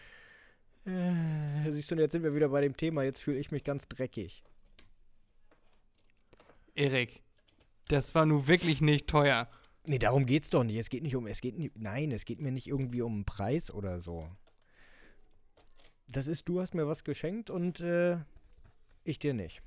[0.86, 3.04] Äh, siehst du, jetzt sind wir wieder bei dem Thema.
[3.04, 4.44] Jetzt fühle ich mich ganz dreckig.
[6.76, 7.22] Erik,
[7.88, 9.50] das war nun wirklich nicht teuer.
[9.86, 10.78] Nee, darum geht's doch nicht.
[10.78, 11.28] Es geht nicht um.
[11.28, 11.78] Es geht nicht.
[11.78, 14.30] Nein, es geht mir nicht irgendwie um einen Preis oder so.
[16.08, 18.18] Das ist, du hast mir was geschenkt und äh,
[19.04, 19.62] ich dir nicht.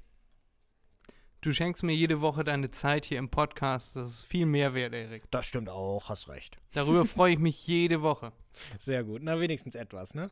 [1.41, 3.95] Du schenkst mir jede Woche deine Zeit hier im Podcast.
[3.95, 5.31] Das ist viel mehr wert, Erik.
[5.31, 6.57] Das stimmt auch, hast recht.
[6.73, 8.33] Darüber freue ich mich jede Woche.
[8.81, 9.23] Sehr gut.
[9.23, 10.31] Na, wenigstens etwas, ne?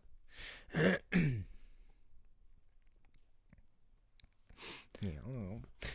[5.03, 5.21] Ja.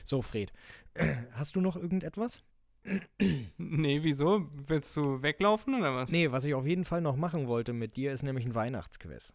[0.04, 0.54] So, Fred.
[1.34, 2.40] Hast du noch irgendetwas?
[3.58, 4.48] Nee, wieso?
[4.68, 6.12] Willst du weglaufen oder was?
[6.12, 9.34] Nee, was ich auf jeden Fall noch machen wollte mit dir, ist nämlich ein Weihnachtsquiz.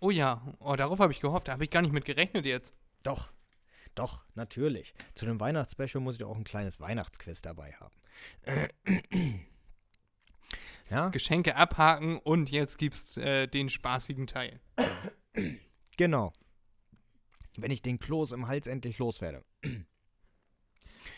[0.00, 1.48] Oh ja, oh, darauf habe ich gehofft.
[1.48, 2.72] Da habe ich gar nicht mit gerechnet jetzt.
[3.02, 3.30] Doch.
[3.98, 4.94] Doch, natürlich.
[5.16, 7.96] Zu dem Weihnachtsspecial muss ich auch ein kleines Weihnachtsquiz dabei haben.
[10.88, 14.60] ja, Geschenke abhaken und jetzt gibt's äh, den spaßigen Teil.
[15.96, 16.32] genau.
[17.56, 19.44] Wenn ich den Kloß im Hals endlich loswerde.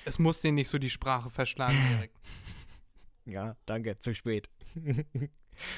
[0.06, 2.12] Es muss dir nicht so die Sprache verschlagen, Erik.
[3.26, 4.48] Ja, danke, zu spät.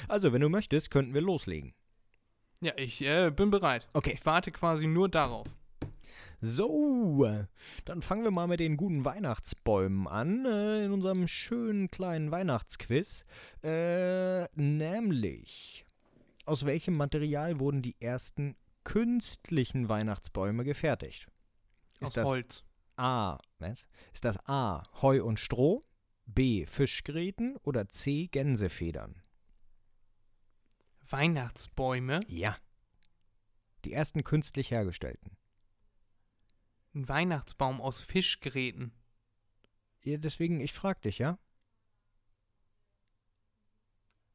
[0.06, 1.74] also, wenn du möchtest, könnten wir loslegen.
[2.60, 3.88] Ja, ich äh, bin bereit.
[3.92, 4.12] Okay.
[4.14, 5.48] Ich warte quasi nur darauf.
[6.44, 7.24] So,
[7.84, 13.24] dann fangen wir mal mit den guten Weihnachtsbäumen an, äh, in unserem schönen kleinen Weihnachtsquiz.
[13.62, 15.86] Äh, nämlich,
[16.44, 21.28] aus welchem Material wurden die ersten künstlichen Weihnachtsbäume gefertigt?
[22.00, 22.64] Aus Ist das Holz.
[22.96, 23.86] A, was?
[24.12, 25.80] Ist das A, Heu und Stroh,
[26.26, 29.22] B, Fischgräten oder C, Gänsefedern?
[31.08, 32.18] Weihnachtsbäume.
[32.26, 32.56] Ja.
[33.84, 35.36] Die ersten künstlich hergestellten.
[36.94, 38.92] Ein Weihnachtsbaum aus Fischgräten.
[40.02, 41.38] Ja, deswegen, ich frag dich, ja?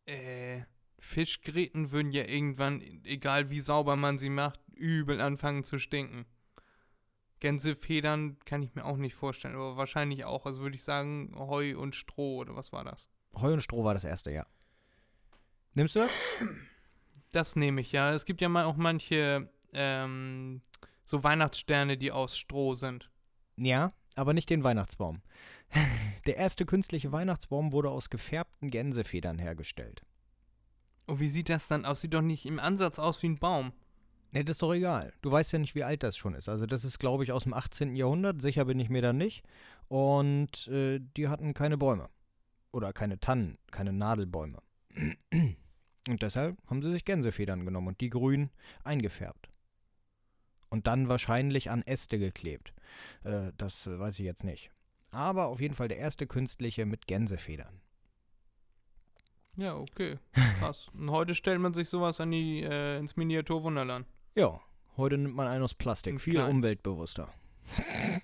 [0.05, 0.61] Äh,
[0.99, 6.25] Fischgräten würden ja irgendwann, egal wie sauber man sie macht, übel anfangen zu stinken.
[7.39, 10.45] Gänsefedern kann ich mir auch nicht vorstellen, aber wahrscheinlich auch.
[10.45, 13.09] Also würde ich sagen, Heu und Stroh oder was war das?
[13.33, 14.47] Heu und Stroh war das erste, ja.
[15.75, 16.11] Nimmst du das?
[17.31, 18.13] Das nehme ich ja.
[18.13, 20.61] Es gibt ja mal auch manche ähm,
[21.07, 23.09] so Weihnachtssterne, die aus Stroh sind.
[23.55, 25.21] Ja, aber nicht den Weihnachtsbaum.
[26.27, 30.03] Der erste künstliche Weihnachtsbaum wurde aus gefärbten Gänsefedern hergestellt.
[31.07, 32.01] Und wie sieht das dann aus?
[32.01, 33.71] Sieht doch nicht im Ansatz aus wie ein Baum.
[34.31, 35.13] Ne, das ist doch egal.
[35.21, 36.49] Du weißt ja nicht, wie alt das schon ist.
[36.49, 37.95] Also das ist, glaube ich, aus dem 18.
[37.95, 38.41] Jahrhundert.
[38.41, 39.43] Sicher bin ich mir da nicht.
[39.87, 42.09] Und äh, die hatten keine Bäume.
[42.73, 44.59] Oder keine Tannen, keine Nadelbäume.
[46.07, 48.49] Und deshalb haben sie sich Gänsefedern genommen und die grün
[48.85, 49.49] eingefärbt.
[50.69, 52.73] Und dann wahrscheinlich an Äste geklebt.
[53.23, 54.71] Äh, das äh, weiß ich jetzt nicht.
[55.11, 57.81] Aber auf jeden Fall der erste künstliche mit Gänsefedern.
[59.55, 60.19] Ja, okay.
[60.59, 60.89] Krass.
[60.93, 64.05] Und heute stellt man sich sowas an die, äh, ins Miniaturwunderland.
[64.35, 64.61] Ja,
[64.97, 66.13] heute nimmt man einen aus Plastik.
[66.13, 66.51] Ein Viel klein.
[66.51, 67.29] umweltbewusster.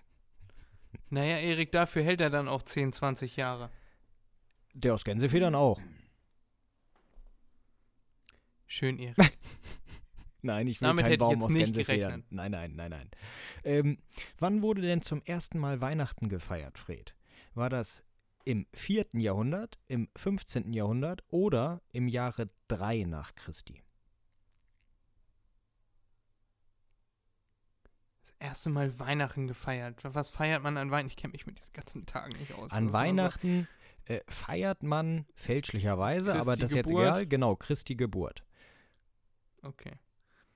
[1.13, 3.69] Naja, Erik, dafür hält er dann auch 10, 20 Jahre.
[4.73, 5.79] Der aus Gänsefedern auch.
[8.65, 9.15] Schön, Erik.
[10.43, 11.99] Nein, ich will Damit keinen hätte ich Baum jetzt aus nicht Gänsefedern.
[12.09, 12.31] gerechnet.
[12.31, 13.11] Nein, nein, nein, nein.
[13.63, 13.97] Ähm,
[14.37, 17.15] wann wurde denn zum ersten Mal Weihnachten gefeiert, Fred?
[17.53, 18.03] War das
[18.45, 19.05] im 4.
[19.13, 20.73] Jahrhundert, im 15.
[20.73, 23.81] Jahrhundert oder im Jahre 3 nach Christi?
[28.21, 30.01] Das erste Mal Weihnachten gefeiert.
[30.03, 31.07] Was feiert man an Weihnachten?
[31.07, 32.71] Ich kenne mich mit diesen ganzen Tagen nicht aus.
[32.71, 33.67] An Weihnachten
[34.05, 38.43] äh, feiert man fälschlicherweise, aber Christi das ist jetzt egal, genau, Christi Geburt.
[39.61, 39.93] Okay.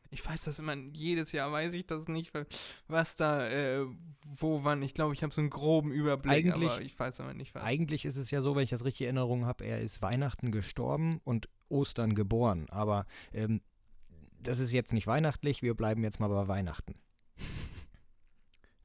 [0.10, 2.48] Ich weiß das immer, jedes Jahr weiß ich das nicht, weil-
[2.88, 3.86] was da, äh,
[4.26, 4.82] wo, wann.
[4.82, 7.64] Ich glaube, ich habe so einen groben Überblick, Eigentlich- aber ich weiß aber nicht, was.
[7.64, 10.52] Eigentlich ist es ja so, wenn ich das richtig in Erinnerung habe, er ist Weihnachten
[10.52, 12.68] gestorben und Ostern geboren.
[12.70, 13.62] Aber ähm,
[14.40, 16.94] das ist jetzt nicht weihnachtlich, wir bleiben jetzt mal bei Weihnachten.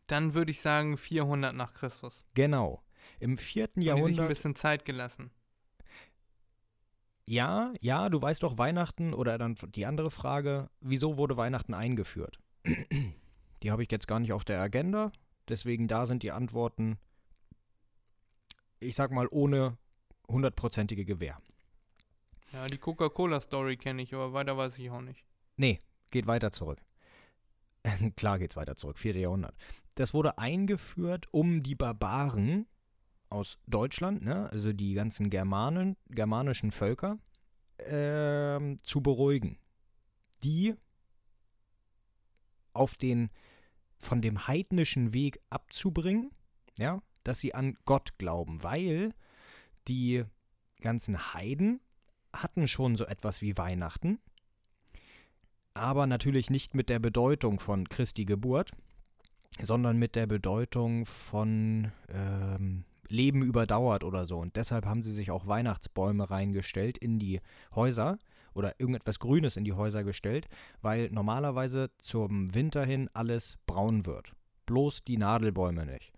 [0.07, 2.25] Dann würde ich sagen 400 nach Christus.
[2.35, 2.83] Genau.
[3.21, 4.29] Im vierten Haben die sich ein Jahrhundert.
[4.29, 5.31] bisschen Zeit gelassen.
[7.27, 12.39] Ja, ja, du weißt doch Weihnachten oder dann die andere Frage, wieso wurde Weihnachten eingeführt?
[13.63, 15.13] Die habe ich jetzt gar nicht auf der Agenda,
[15.49, 16.99] deswegen da sind die Antworten,
[18.81, 19.79] ich sag mal, ohne
[20.29, 21.41] hundertprozentige Gewähr.
[22.53, 25.25] Ja, die Coca-Cola-Story kenne ich, aber weiter weiß ich auch nicht.
[25.57, 25.79] Nee,
[26.11, 26.81] geht weiter zurück.
[28.17, 29.17] Klar geht's weiter zurück, 4.
[29.17, 29.55] Jahrhundert.
[29.95, 32.67] Das wurde eingeführt, um die Barbaren
[33.33, 37.19] aus Deutschland, ne, also die ganzen Germanen, germanischen Völker,
[37.79, 39.59] ähm, zu beruhigen.
[40.45, 40.75] Die
[42.73, 43.31] auf den
[43.99, 46.31] von dem heidnischen Weg abzubringen,
[46.77, 49.15] ja, dass sie an Gott glauben, weil
[49.89, 50.25] die
[50.81, 51.81] ganzen Heiden
[52.33, 54.19] hatten schon so etwas wie Weihnachten,
[55.75, 58.73] aber natürlich nicht mit der Bedeutung von Christi Geburt,
[59.61, 64.39] sondern mit der Bedeutung von ähm, Leben überdauert oder so.
[64.39, 67.41] Und deshalb haben sie sich auch Weihnachtsbäume reingestellt in die
[67.75, 68.19] Häuser
[68.55, 70.49] oder irgendetwas Grünes in die Häuser gestellt,
[70.81, 74.33] weil normalerweise zum Winter hin alles braun wird.
[74.67, 76.13] Bloß die Nadelbäume nicht.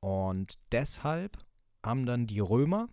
[0.00, 1.38] Und deshalb
[1.84, 2.88] haben dann die Römer,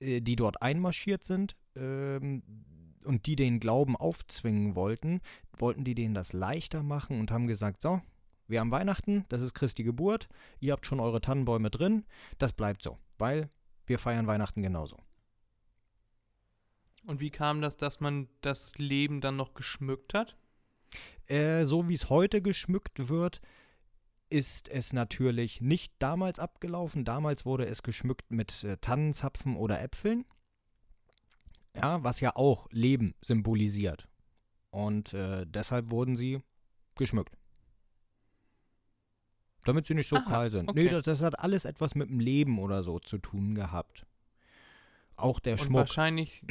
[0.00, 2.42] äh, die dort einmarschiert sind, ähm,
[3.04, 5.20] und die den Glauben aufzwingen wollten,
[5.58, 8.00] wollten die denen das leichter machen und haben gesagt, so,
[8.46, 10.28] wir haben Weihnachten, das ist Christi Geburt,
[10.60, 12.04] ihr habt schon eure Tannenbäume drin,
[12.38, 13.48] das bleibt so, weil
[13.86, 14.98] wir feiern Weihnachten genauso.
[17.06, 20.36] Und wie kam das, dass man das Leben dann noch geschmückt hat?
[21.26, 23.40] Äh, so wie es heute geschmückt wird,
[24.30, 27.04] ist es natürlich nicht damals abgelaufen.
[27.04, 30.24] Damals wurde es geschmückt mit äh, Tannenzapfen oder Äpfeln.
[31.76, 34.08] Ja, was ja auch Leben symbolisiert.
[34.70, 36.40] Und äh, deshalb wurden sie
[36.96, 37.36] geschmückt.
[39.64, 40.68] Damit sie nicht so Aha, kahl sind.
[40.68, 40.84] okay.
[40.84, 44.04] Nee, das, das hat alles etwas mit dem Leben oder so zu tun gehabt.
[45.16, 45.78] Auch der Und Schmuck.
[45.80, 46.42] wahrscheinlich,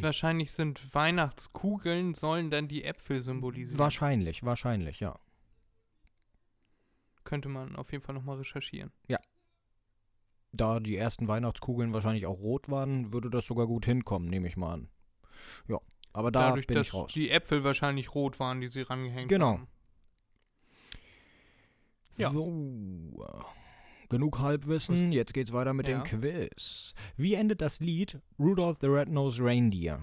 [0.00, 3.78] wahrscheinlich sind Weihnachtskugeln, sollen dann die Äpfel symbolisieren.
[3.78, 5.18] Wahrscheinlich, wahrscheinlich, ja.
[7.24, 8.90] Könnte man auf jeden Fall nochmal recherchieren.
[10.54, 14.58] Da die ersten Weihnachtskugeln wahrscheinlich auch rot waren, würde das sogar gut hinkommen, nehme ich
[14.58, 14.88] mal an.
[15.66, 15.78] Ja,
[16.12, 17.10] aber da Dadurch, bin ich raus.
[17.14, 19.52] die Äpfel wahrscheinlich rot waren, die sie rangehängt Genau.
[19.54, 19.68] haben.
[22.16, 22.30] Ja.
[22.32, 23.14] So,
[24.08, 26.02] genug Halbwissen, jetzt geht's weiter mit Ja.
[26.02, 26.94] dem Quiz.
[27.16, 30.00] Wie endet das Lied Rudolph the Red-Nosed Reindeer?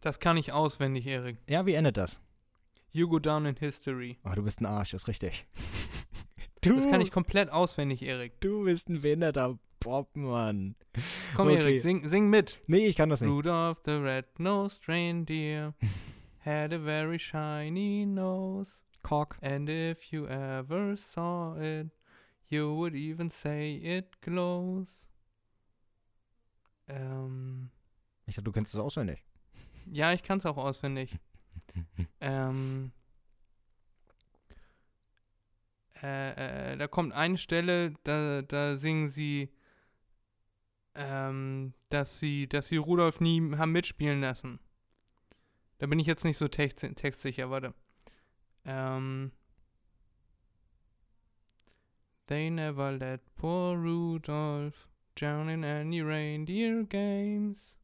[0.00, 1.38] Das kann ich auswendig, Erik.
[1.48, 2.20] Ja, wie endet das?
[2.92, 4.18] You go down in history.
[4.24, 5.46] Oh, du bist ein Arsch, ist richtig.
[6.60, 8.40] Du, Das kann ich komplett auswendig, Erik.
[8.40, 10.74] du bist ein behinderter Bob, Mann.
[11.36, 11.56] Komm, Okay.
[11.58, 12.60] Erik, sing, sing mit.
[12.66, 13.30] Nee, ich kann das nicht.
[13.30, 15.74] Rudolph the red-nosed reindeer
[16.44, 18.80] had a very shiny nose.
[19.02, 19.38] Kork.
[19.42, 21.88] And if you ever saw it,
[22.48, 25.06] you would even say it glows.
[26.88, 27.70] Ähm,
[28.26, 29.24] Ich dachte, du kennst es auswendig.
[29.86, 31.18] ja, ich kann es auch auswendig.
[32.20, 32.92] ähm,
[36.02, 39.50] äh, äh, da kommt eine Stelle, da, da singen sie,
[40.94, 44.58] ähm, dass sie, dass sie Rudolf nie haben mitspielen lassen.
[45.78, 47.74] Da bin ich jetzt nicht so text textsicher, warte.
[48.64, 49.32] Ähm,
[52.30, 54.86] They never let poor Rudolph
[55.16, 57.74] drown in any reindeer games.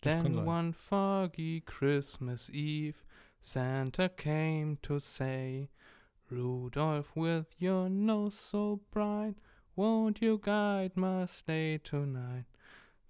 [0.00, 3.04] Das Then one foggy Christmas Eve,
[3.42, 5.68] Santa came to say,
[6.30, 9.34] Rudolph, with your nose so bright,
[9.76, 12.46] won't you guide my sleigh tonight?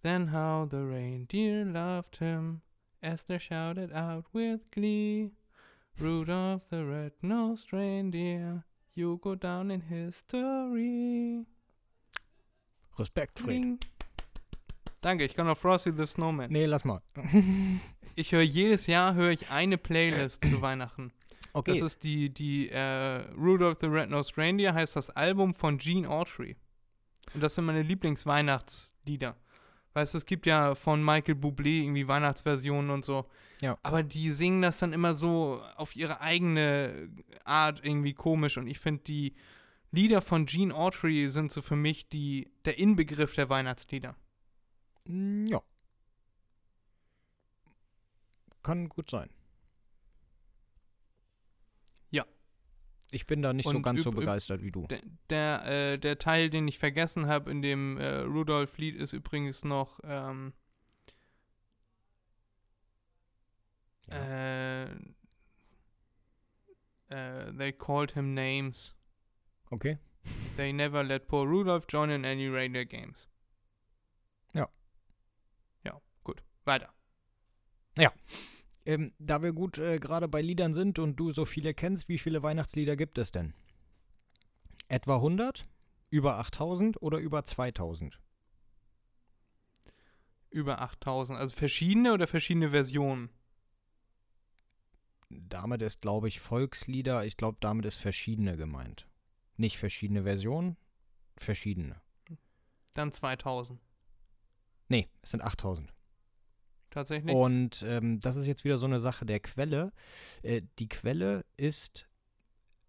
[0.02, 2.62] Then how the reindeer loved him
[3.00, 5.30] as they shouted out with glee,
[6.00, 8.64] Rudolph the red-nosed reindeer,
[8.94, 11.46] you go down in history.
[12.98, 13.50] Respekt, Fred.
[13.50, 13.78] Ding.
[15.00, 16.50] Danke, ich kann noch Frosty the Snowman.
[16.50, 17.02] Nee, lass mal.
[18.16, 21.12] Ich höre jedes Jahr höre ich eine Playlist zu Weihnachten.
[21.52, 21.72] Okay.
[21.72, 26.56] Das ist die, die äh, Rudolph the Red-Nosed Reindeer heißt das Album von Gene Autry.
[27.34, 29.36] Und das sind meine Lieblingsweihnachtslieder.
[29.94, 33.26] Weißt du, es gibt ja von Michael Bublé irgendwie Weihnachtsversionen und so.
[33.64, 33.78] Ja.
[33.82, 37.08] Aber die singen das dann immer so auf ihre eigene
[37.44, 38.58] Art irgendwie komisch.
[38.58, 39.34] Und ich finde, die
[39.90, 44.16] Lieder von Gene Autry sind so für mich die, der Inbegriff der Weihnachtslieder.
[45.06, 45.62] Ja.
[48.62, 49.30] Kann gut sein.
[52.10, 52.26] Ja.
[53.12, 54.86] Ich bin da nicht so Und ganz so üb- üb- begeistert wie du.
[54.88, 55.00] Der,
[55.30, 60.00] der, äh, der Teil, den ich vergessen habe in dem äh, Rudolph-Lied, ist übrigens noch
[60.04, 60.52] ähm,
[64.08, 64.84] äh,
[67.08, 68.94] äh, They called him names.
[69.70, 69.98] Okay.
[70.56, 73.28] They never let poor Rudolph join in any reindeer games.
[74.52, 74.68] Ja.
[75.84, 76.42] Ja, gut.
[76.64, 76.94] Weiter.
[78.86, 82.18] Ähm, da wir gut äh, gerade bei Liedern sind und du so viele kennst, wie
[82.18, 83.54] viele Weihnachtslieder gibt es denn?
[84.88, 85.66] Etwa 100?
[86.10, 88.20] Über 8000 oder über 2000?
[90.50, 91.38] Über 8000.
[91.38, 93.30] Also verschiedene oder verschiedene Versionen?
[95.48, 99.06] Damit ist, glaube ich, Volkslieder, ich glaube, damit ist verschiedene gemeint.
[99.56, 100.76] Nicht verschiedene Versionen,
[101.36, 102.00] verschiedene.
[102.94, 103.80] Dann 2000.
[104.88, 105.92] Nee, es sind 8000.
[106.90, 107.34] Tatsächlich?
[107.34, 109.92] Und ähm, das ist jetzt wieder so eine Sache der Quelle.
[110.42, 112.08] Äh, die Quelle ist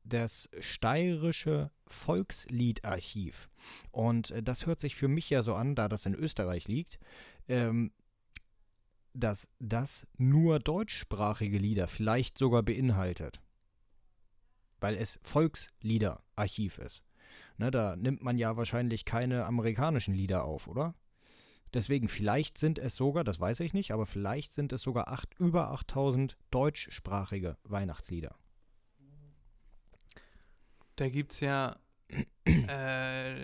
[0.03, 3.49] das steirische Volksliedarchiv.
[3.91, 6.99] Und äh, das hört sich für mich ja so an, da das in Österreich liegt,
[7.47, 7.91] ähm,
[9.15, 13.41] dass das nur deutschsprachige Lieder vielleicht sogar beinhaltet.
[14.79, 17.01] Weil es Volksliederarchiv ist.
[17.57, 20.93] Ne, da nimmt man ja wahrscheinlich keine amerikanischen Lieder auf, oder?
[21.73, 25.33] Deswegen, vielleicht sind es sogar, das weiß ich nicht, aber vielleicht sind es sogar acht,
[25.39, 28.35] über 8000 deutschsprachige Weihnachtslieder.
[30.95, 31.77] Da gibt es ja
[32.45, 33.35] äh,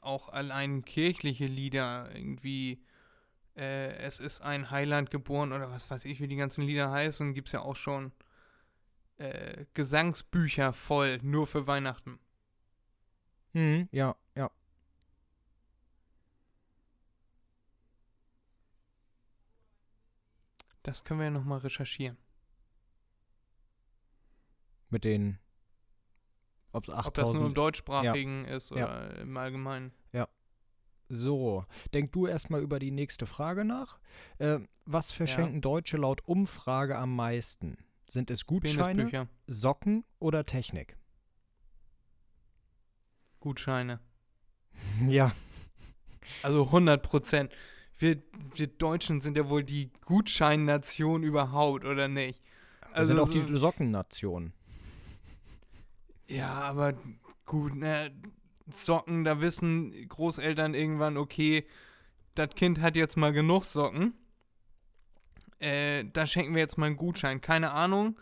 [0.00, 2.82] auch allein kirchliche Lieder, irgendwie
[3.60, 7.34] äh, Es ist ein Heiland geboren oder was weiß ich, wie die ganzen Lieder heißen,
[7.34, 8.12] gibt es ja auch schon
[9.18, 12.18] äh, Gesangsbücher voll, nur für Weihnachten.
[13.52, 14.50] Mhm, ja, ja.
[20.82, 22.16] Das können wir ja nochmal recherchieren.
[24.88, 25.38] Mit den.
[26.72, 27.56] Ob es Ob das nur im 8000.
[27.56, 28.76] deutschsprachigen ist Ja.
[28.76, 29.92] oder im Allgemeinen.
[31.12, 33.98] So, denk du erstmal über die nächste Frage nach.
[34.38, 37.76] Äh, was verschenken Deutsche laut Umfrage am meisten?
[38.08, 40.96] Sind es Gutscheine, Socken oder Technik?
[43.40, 44.00] Gutscheine.
[45.08, 45.32] Ja.
[46.42, 47.52] Also 100 Prozent.
[47.98, 48.22] Wir,
[48.54, 52.40] wir Deutschen sind ja wohl die Gutscheinnation überhaupt, oder nicht?
[52.94, 54.52] Wir sind auch so- die Sockennation.
[56.28, 56.94] Ja, aber
[57.46, 58.12] gut, ne,
[58.74, 61.66] Socken, da wissen Großeltern irgendwann, okay,
[62.34, 64.14] das Kind hat jetzt mal genug Socken.
[65.58, 67.40] Äh, da schenken wir jetzt mal einen Gutschein.
[67.40, 68.18] Keine Ahnung,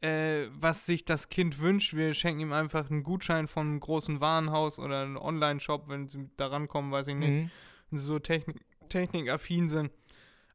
[0.00, 1.94] äh, was sich das Kind wünscht.
[1.94, 6.28] Wir schenken ihm einfach einen Gutschein von einem großen Warenhaus oder einem Online-Shop, wenn sie
[6.36, 7.30] da rankommen, weiß ich nicht.
[7.30, 7.50] Mhm.
[7.90, 9.90] wenn sie so technik technikaffin sind.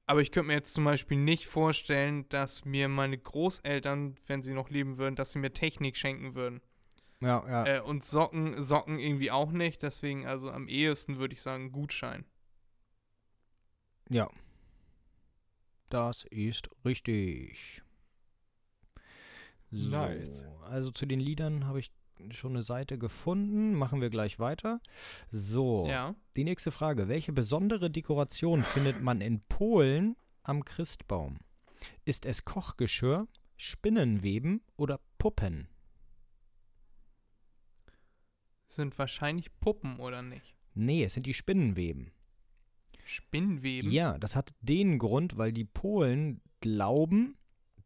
[0.06, 4.54] Aber ich könnte mir jetzt zum Beispiel nicht vorstellen, dass mir meine Großeltern, wenn sie
[4.54, 6.62] noch leben würden, dass sie mir Technik schenken würden.
[7.20, 7.66] Ja, ja.
[7.78, 9.82] Äh, und Socken, Socken irgendwie auch nicht.
[9.82, 12.26] Deswegen, also am ehesten würde ich sagen, Gutschein.
[14.10, 14.30] Ja.
[15.90, 17.82] Das ist richtig.
[19.72, 20.44] So, Nice.
[20.64, 21.92] Also zu den Liedern habe ich
[22.32, 23.74] schon eine Seite gefunden.
[23.74, 24.80] Machen wir gleich weiter.
[25.32, 26.16] So, Ja.
[26.36, 27.08] die nächste Frage.
[27.08, 31.40] Welche besondere Dekoration findet man in Polen am Christbaum?
[32.06, 35.68] Ist es Kochgeschirr, Spinnenweben oder Puppen?
[38.68, 40.56] Sind wahrscheinlich Puppen, oder nicht?
[40.74, 42.12] Nee, es sind die Spinnenweben.
[43.06, 43.90] Spinnweben?
[43.90, 47.38] Ja, das hat den Grund, weil die Polen glauben,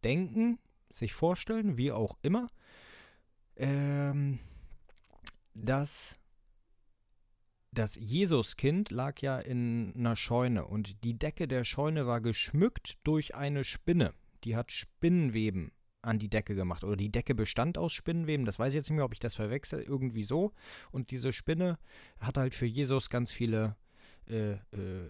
[0.04, 0.60] denken,
[0.92, 2.48] sich vorstellen, wie auch immer,
[3.56, 4.40] ähm,
[5.54, 6.18] dass
[7.72, 13.36] das Jesuskind lag ja in einer Scheune und die Decke der Scheune war geschmückt durch
[13.36, 14.14] eine Spinne.
[14.44, 15.72] Die hat Spinnenweben
[16.02, 16.84] an die Decke gemacht.
[16.84, 18.46] Oder die Decke bestand aus Spinnenweben.
[18.46, 19.82] Das weiß ich jetzt nicht mehr, ob ich das verwechsel.
[19.82, 20.54] Irgendwie so.
[20.92, 21.80] Und diese Spinne
[22.20, 23.76] hat halt für Jesus ganz viele
[24.28, 25.10] äh, äh, äh,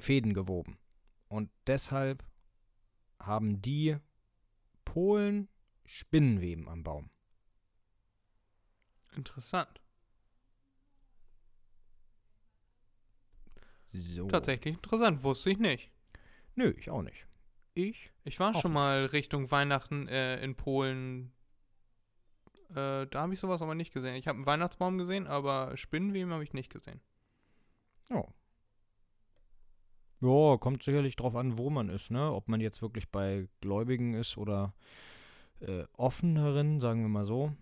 [0.00, 0.78] Fäden gewoben.
[1.28, 2.24] Und deshalb
[3.18, 3.96] haben die
[4.84, 5.48] Polen
[5.84, 7.10] Spinnenweben am Baum.
[9.16, 9.80] Interessant.
[13.86, 14.28] So.
[14.28, 15.90] Tatsächlich interessant, wusste ich nicht.
[16.54, 17.27] Nö, ich auch nicht.
[17.78, 18.10] Ich?
[18.24, 21.32] Ich war Auch schon mal Richtung Weihnachten äh, in Polen.
[22.70, 24.16] Äh, da habe ich sowas aber nicht gesehen.
[24.16, 27.00] Ich habe einen Weihnachtsbaum gesehen, aber Spinnenweben habe ich nicht gesehen.
[28.10, 28.24] Ja.
[30.20, 32.32] Ja, kommt sicherlich drauf an, wo man ist, ne?
[32.32, 34.74] Ob man jetzt wirklich bei Gläubigen ist oder
[35.60, 37.52] äh, offeneren, sagen wir mal so.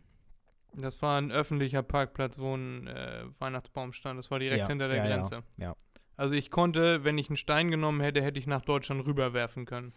[0.73, 4.19] Das war ein öffentlicher Parkplatz, wo ein äh, Weihnachtsbaum stand.
[4.19, 5.43] Das war direkt Ja, hinter der ja, ja, Grenze.
[5.59, 5.77] ja.
[6.17, 9.93] Also ich konnte, wenn ich einen Stein genommen hätte, hätte ich nach Deutschland rüberwerfen können.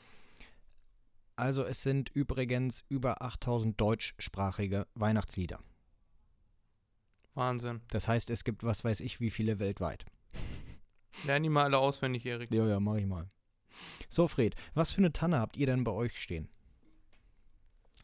[1.35, 5.59] Also es sind übrigens über 8000 deutschsprachige Weihnachtslieder.
[7.33, 7.81] Wahnsinn.
[7.89, 10.05] Das heißt, es gibt was weiß ich wie viele weltweit.
[11.25, 12.53] Lernen die mal alle auswendig, Erik.
[12.53, 13.29] Ja, ja, mach ich mal.
[14.09, 16.49] So, Fred, was für eine Tanne habt ihr denn bei euch stehen?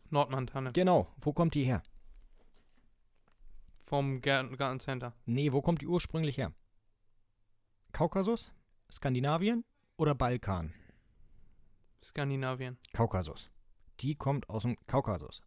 [0.10, 0.72] Nordmann-Tanne.
[0.72, 1.84] Genau, wo kommt die her?
[3.82, 5.14] Vom Garten Gartencenter.
[5.26, 6.54] Nee, wo kommt die ursprünglich her?
[7.96, 8.52] Kaukasus?
[8.92, 9.64] Skandinavien
[9.96, 10.74] oder Balkan?
[12.04, 12.78] Skandinavien.
[12.92, 13.50] Kaukasus.
[14.02, 15.42] Die kommt aus dem Kaukasus.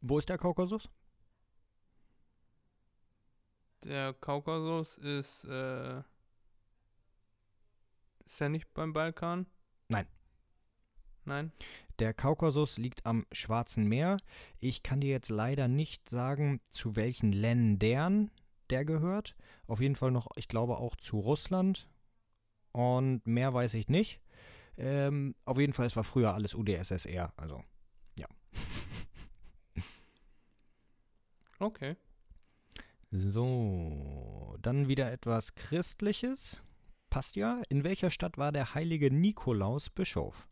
[0.00, 0.90] Wo ist der Kaukasus?
[3.84, 6.02] Der Kaukasus ist, äh.
[8.26, 9.46] Ist er nicht beim Balkan?
[9.86, 10.08] Nein.
[11.24, 11.52] Nein?
[12.00, 14.16] Der Kaukasus liegt am Schwarzen Meer.
[14.58, 18.32] Ich kann dir jetzt leider nicht sagen, zu welchen Ländern
[18.70, 19.36] der gehört.
[19.68, 21.88] Auf jeden Fall noch, ich glaube auch zu Russland.
[22.72, 24.20] Und mehr weiß ich nicht.
[24.76, 27.32] Ähm, auf jeden Fall, es war früher alles UdSSR.
[27.36, 27.62] Also,
[28.16, 28.26] ja.
[31.58, 31.94] Okay.
[33.12, 36.60] So, dann wieder etwas Christliches.
[37.08, 37.62] Passt ja.
[37.68, 40.48] In welcher Stadt war der heilige Nikolaus Bischof?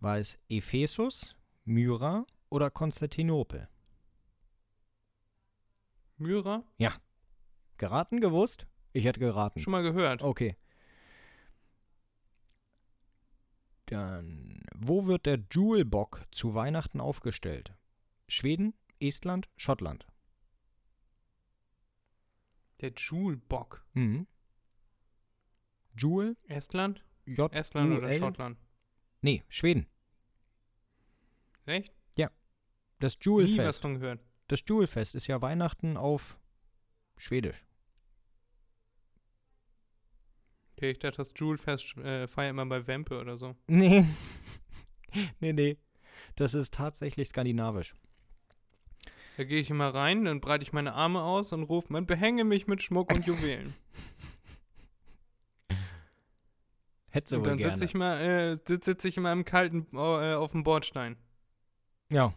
[0.00, 1.34] War es Ephesus,
[1.64, 3.68] Myra oder Konstantinopel?
[6.18, 6.64] Myra?
[7.78, 8.66] Geraten, gewusst?
[8.92, 9.60] Ich hätte geraten.
[9.60, 10.20] Schon mal gehört.
[10.20, 10.56] Okay.
[13.94, 17.72] Dann, wo wird der Julebock zu Weihnachten aufgestellt?
[18.26, 20.06] Schweden, Estland, Schottland.
[22.80, 23.86] Der Julebock.
[23.92, 24.26] Mhm.
[25.96, 27.04] Jule, Estland?
[27.24, 28.12] J Estland oder?
[28.14, 28.58] Schottland?
[29.22, 29.86] Nee, Schweden.
[31.66, 31.94] Echt?
[32.98, 34.20] Das Nie was von gehört.
[34.48, 36.38] Das Julefest ist ja Weihnachten auf
[37.16, 37.64] Schwedisch.
[40.76, 43.54] Okay, ich dachte, das Julefest äh, feiert immer bei Wempe oder so.
[43.66, 44.04] Nee.
[45.40, 45.78] nee, nee.
[46.34, 47.94] Das ist tatsächlich skandinavisch.
[49.36, 52.44] Da gehe ich immer rein, dann breite ich meine Arme aus und rufe, man behänge
[52.44, 53.74] mich mit Schmuck und Juwelen.
[57.10, 60.64] Hätte und dann sitze ich, mal, äh, sitz ich immer im Kalten äh, auf dem
[60.64, 61.16] Bordstein.
[62.10, 62.34] Ja.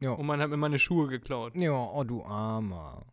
[0.00, 0.10] Ja.
[0.10, 1.54] Und man hat mir meine Schuhe geklaut.
[1.56, 3.06] Ja, oh du Armer.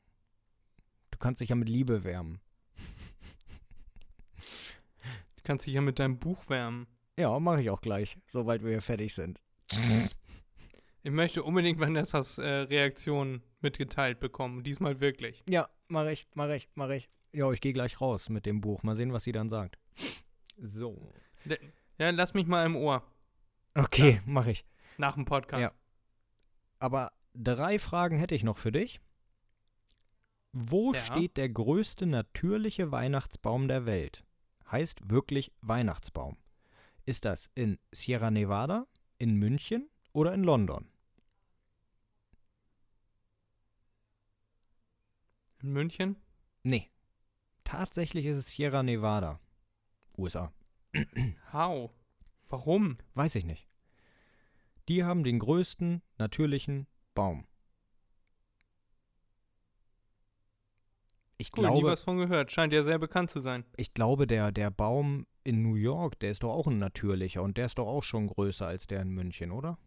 [1.12, 2.42] Du kannst dich ja mit Liebe wärmen.
[5.33, 6.88] Du kannst dich ja mit deinem Buch wärmen.
[7.18, 9.40] Ja, mache ich auch gleich, sobald wir hier fertig sind.
[11.04, 14.64] Ich möchte unbedingt Vanessas äh, Reaktion mitgeteilt bekommen.
[14.64, 15.44] Diesmal wirklich.
[15.48, 17.10] Ja, mache ich, mache ich, mache ich.
[17.34, 18.84] Ja, ich gehe gleich raus mit dem Buch.
[18.84, 19.78] Mal sehen, was sie dann sagt.
[20.58, 21.14] So.
[22.00, 23.04] Ja, lass mich mal im Ohr.
[23.76, 24.66] Okay, mache ich.
[24.98, 25.62] Nach dem Podcast.
[25.62, 25.72] Ja.
[26.80, 29.00] Aber drei Fragen hätte ich noch für dich.
[30.52, 31.00] Wo Ja.
[31.02, 34.24] steht der größte natürliche Weihnachtsbaum der Welt?
[34.74, 36.36] Heißt wirklich Weihnachtsbaum.
[37.06, 38.88] Ist das in Sierra Nevada,
[39.20, 40.90] in München oder in London?
[45.62, 46.16] In München?
[46.64, 46.90] Nee.
[47.64, 49.40] Tatsächlich ist es Sierra Nevada.
[50.18, 50.52] USA.
[51.54, 51.92] How?
[52.50, 52.98] Warum?
[53.14, 53.68] Weiß ich nicht.
[54.88, 57.46] Die haben den größten natürlichen Baum.
[61.44, 62.54] Ich Cool, nie glaube, was von gehört.
[62.54, 63.66] Scheint ja sehr bekannt zu sein.
[63.76, 67.58] ich glaube der, der Baum in New York, der ist doch auch ein natürlicher und
[67.58, 69.78] der ist doch auch schon größer als der in München, oder?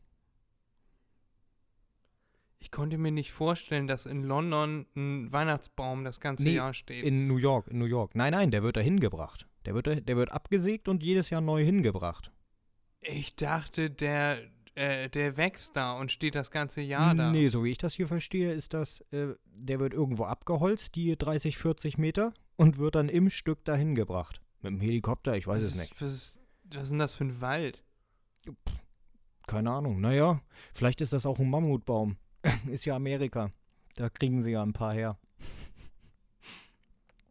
[2.59, 7.05] Ich konnte mir nicht vorstellen, dass in London ein Weihnachtsbaum das ganze Nee, Jahr steht.
[7.05, 8.15] In New York, in New York.
[8.15, 9.47] Nein, nein, der wird da hingebracht.
[9.65, 12.33] Der wird, da- der wird abgesägt und jedes Jahr neu hingebracht.
[13.01, 14.41] ich dachte, der,
[14.77, 17.31] äh, der wächst da und steht das ganze Jahr da.
[17.31, 21.17] Nee, so wie ich das hier verstehe, ist das, äh, der wird irgendwo abgeholzt, die
[21.17, 24.41] 30, 40 Meter, und wird dann im Stück dahin gebracht.
[24.61, 26.03] Mit dem Helikopter, ich weiß was es ist, nicht.
[26.03, 27.83] Was ist, was ist denn das für ein Wald?
[29.47, 30.01] Keine Ahnung.
[30.01, 30.41] Naja,
[30.75, 32.17] vielleicht ist das auch ein Mammutbaum.
[32.71, 33.51] ist ja Amerika.
[33.95, 35.19] Da kriegen sie ja ein paar her.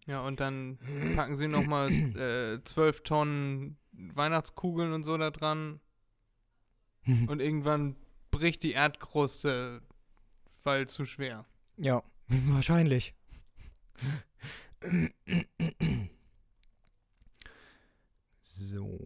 [0.08, 0.78] Ja, und dann
[1.16, 1.92] packen sie nochmal
[2.58, 5.80] äh, 12 Tonnen Weihnachtskugeln und so da dran.
[7.06, 7.96] Und irgendwann
[8.32, 9.82] bricht die Erdkruste,
[10.64, 11.46] weil zu schwer.
[11.78, 13.14] ja, wahrscheinlich.
[18.42, 19.00] So.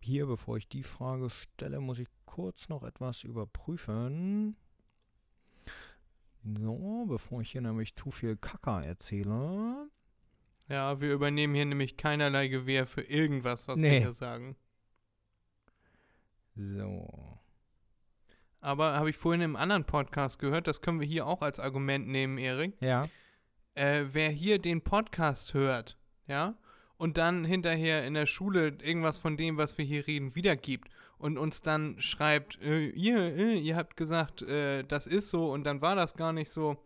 [0.00, 4.56] Hier, bevor ich die Frage stelle, muss ich kurz noch etwas überprüfen.
[6.44, 9.88] So, bevor ich hier nämlich zu viel Kacker erzähle.
[10.68, 14.00] Ja, wir übernehmen hier nämlich keinerlei Gewähr für irgendwas, was wir Nee.
[14.00, 14.56] hier sagen.
[16.56, 17.38] So.
[18.60, 22.08] Aber habe ich vorhin im anderen Podcast gehört, das können wir hier auch als Argument
[22.08, 22.74] nehmen, Erik.
[22.80, 23.08] Ja.
[23.74, 26.54] Äh, wer hier den Podcast hört, ja,
[26.96, 30.88] und dann hinterher in der Schule irgendwas von dem, was wir hier reden, wiedergibt
[31.18, 35.64] und uns dann schreibt, äh, ihr, äh, ihr habt gesagt, äh, das ist so und
[35.64, 36.82] dann war das gar nicht so,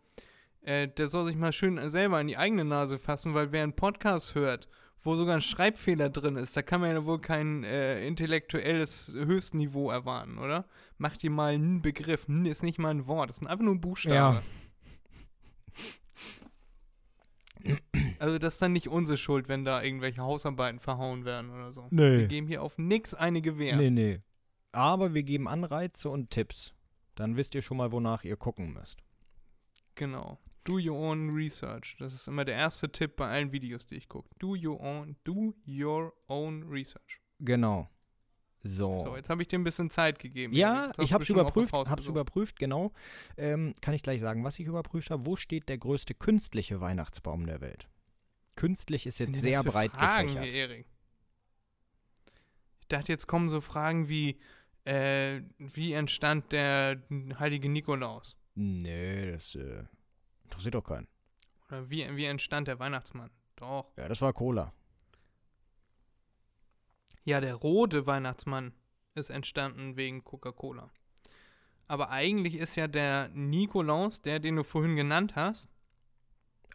[0.63, 3.77] äh, der soll sich mal schön selber in die eigene Nase fassen, weil wer einen
[3.77, 4.69] Podcast hört,
[5.03, 9.91] wo sogar ein Schreibfehler drin ist, da kann man ja wohl kein äh, intellektuelles Höchstniveau
[9.91, 10.67] erwarten, oder?
[10.99, 12.29] Macht ihr mal einen Begriff.
[12.29, 14.15] N ist nicht mal ein Wort, das ist einfach nur ein Buchstabe.
[14.15, 14.43] Ja.
[18.19, 21.87] Also das ist dann nicht unsere Schuld, wenn da irgendwelche Hausarbeiten verhauen werden oder so.
[21.91, 22.19] Nee.
[22.19, 23.77] Wir geben hier auf nix eine Gewähr.
[23.77, 24.21] Nee, nee.
[24.73, 26.75] Aber wir geben Anreize und Tipps.
[27.15, 29.03] Dann wisst ihr schon mal, wonach ihr gucken müsst.
[29.95, 30.39] Genau.
[30.65, 31.97] Do your own research.
[31.99, 34.29] Das ist immer der erste Tipp bei allen Videos, die ich gucke.
[34.39, 37.21] Do your own, do your own research.
[37.39, 37.89] Genau.
[38.63, 39.01] So.
[39.01, 40.53] So, jetzt habe ich dir ein bisschen Zeit gegeben.
[40.53, 42.93] ja, ich auch was überprüft, hab's überprüft, genau.
[43.39, 45.25] Ähm, kann ich gleich sagen, was ich überprüft habe.
[45.25, 47.89] Wo steht der größte künstliche Weihnachtsbaum der Welt?
[48.57, 50.45] Künstlich ist jetzt sehr breit Fragen gefächert.
[50.45, 50.87] hier, Erik?
[52.81, 54.39] Ich dachte, jetzt kommen so Fragen wie,
[54.85, 57.03] äh, wie entstand der
[57.39, 58.37] heilige Nikolaus?
[58.55, 59.85] Nee, das äh,
[60.61, 61.09] interessiert doch keinen.
[61.69, 63.31] Oder wie, wie entstand der Weihnachtsmann?
[63.57, 63.93] Doch.
[63.97, 64.73] Ja, das war Cola.
[67.25, 68.73] Ja, der rote Weihnachtsmann
[69.15, 70.91] ist entstanden wegen Coca-Cola.
[71.87, 75.69] Aber eigentlich ist ja der Nikolaus, der, den du vorhin genannt hast,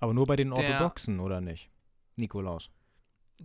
[0.01, 1.69] Aber nur bei den Orthodoxen, oder nicht?
[2.15, 2.69] Nikolaus.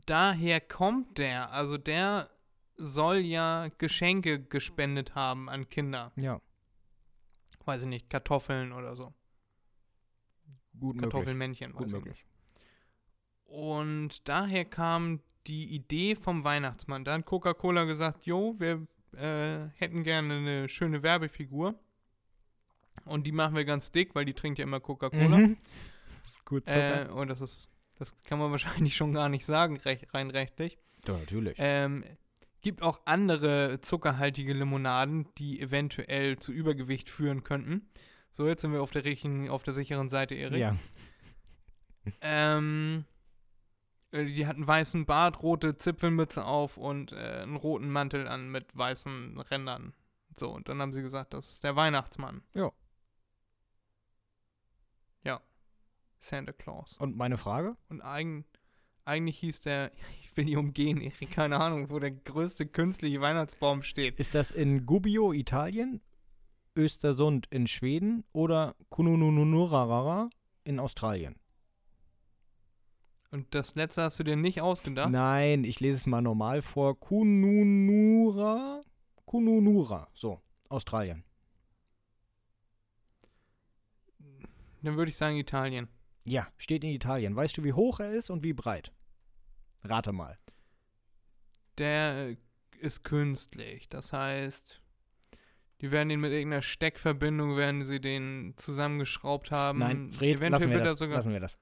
[0.07, 1.53] daher kommt der.
[1.53, 2.31] Also der
[2.77, 6.13] soll ja Geschenke gespendet haben an Kinder.
[6.17, 6.41] Ja,
[7.65, 9.13] Weiß ich nicht, Kartoffeln oder so.
[10.79, 11.03] Gut möglich.
[11.13, 12.15] Kartoffelmännchen, Gut weiß ich möglich.
[12.15, 12.27] nicht.
[13.45, 17.05] Und daher kam die Idee vom Weihnachtsmann.
[17.05, 18.87] Da hat Coca-Cola gesagt, jo, wir
[19.17, 21.75] äh, hätten gerne eine schöne Werbefigur.
[23.05, 25.39] Und die machen wir ganz dick, weil die trinkt ja immer Coca-Cola.
[25.39, 25.57] Mhm.
[26.45, 27.11] Gut Zucker.
[27.11, 27.69] Äh, und das ist,
[27.99, 30.79] das kann man wahrscheinlich schon gar nicht sagen, rech, rein rechtlich.
[31.07, 31.57] ja, natürlich.
[31.59, 32.05] Ähm,
[32.61, 37.89] gibt auch andere zuckerhaltige Limonaden, die eventuell zu Übergewicht führen könnten.
[38.33, 40.61] So, jetzt sind wir auf der, richtigen, auf der sicheren Seite, Erik.
[40.61, 40.77] ja.
[42.21, 43.05] Ähm,
[44.13, 48.51] äh, die hat einen weißen Bart, rote Zipfelmütze auf und äh, einen roten Mantel an
[48.51, 49.95] mit weißen Rändern.
[50.39, 52.43] So, und dann haben sie gesagt, das ist der Weihnachtsmann.
[52.55, 52.73] Ja.
[55.25, 55.41] Ja.
[56.21, 56.97] Santa Claus.
[56.99, 57.77] Und meine Frage?
[57.89, 58.45] Und eigen,
[59.05, 59.93] eigentlich hieß der,
[60.23, 64.19] ich will die umgehen, Erik, keine Ahnung, wo der größte künstliche Weihnachtsbaum steht.
[64.19, 66.01] Ist das in Gubbio, Italien,
[66.77, 70.31] Östersund in Schweden oder Kunununurarara
[70.65, 71.37] in Australien?
[73.31, 75.11] Und das letzte hast du dir nicht ausgedacht?
[75.11, 76.99] Nein, ich lese es mal normal vor.
[76.99, 78.83] Kununura,
[79.25, 81.25] Kununura, so, Australien.
[84.83, 85.89] Dann würde ich sagen Italien.
[86.25, 87.37] Ja, steht in Italien.
[87.37, 88.93] Weißt du, wie hoch er ist und wie breit?
[89.83, 90.37] Rate mal.
[91.79, 92.37] der
[92.79, 93.89] ist künstlich.
[93.89, 94.80] Das heißt,
[95.81, 99.79] die werden ihn mit irgendeiner Steckverbindung, werden sie den zusammengeschraubt haben.
[99.79, 101.17] Nein, Fred, Eventuell lassen wir, das, sogar.
[101.17, 101.59] lassen wir das.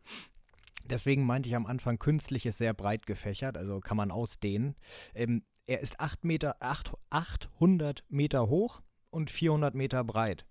[0.85, 4.75] Deswegen meinte ich am Anfang, künstlich ist sehr breit gefächert, also kann man ausdehnen.
[5.15, 8.81] Ähm, er ist 8 Meter, 8, 800 Meter hoch
[9.11, 10.47] und 400 Meter breit.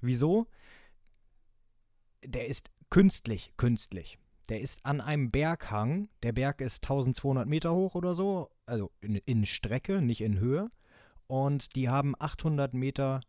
[0.00, 0.46] Wieso?
[2.24, 4.18] Der ist künstlich, künstlich.
[4.48, 6.08] Der ist an einem Berghang.
[6.22, 10.70] Der Berg ist 1200 Meter hoch oder so, also in, in Strecke, nicht in Höhe.
[11.28, 13.20] Und die haben 800 Meter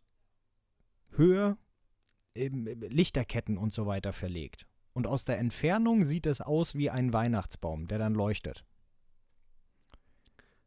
[1.12, 1.56] Höhe,
[2.34, 4.66] Lichterketten und so weiter verlegt.
[4.92, 8.64] Und aus der Entfernung sieht es aus wie ein Weihnachtsbaum, der dann leuchtet.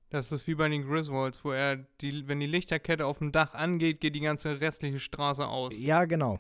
[0.10, 3.56] Das ist wie bei den Griswolds, wo er, die, wenn die Lichterkette auf dem Dach
[3.56, 5.74] angeht, geht die ganze restliche Straße aus.
[5.76, 6.40] Ja, genau.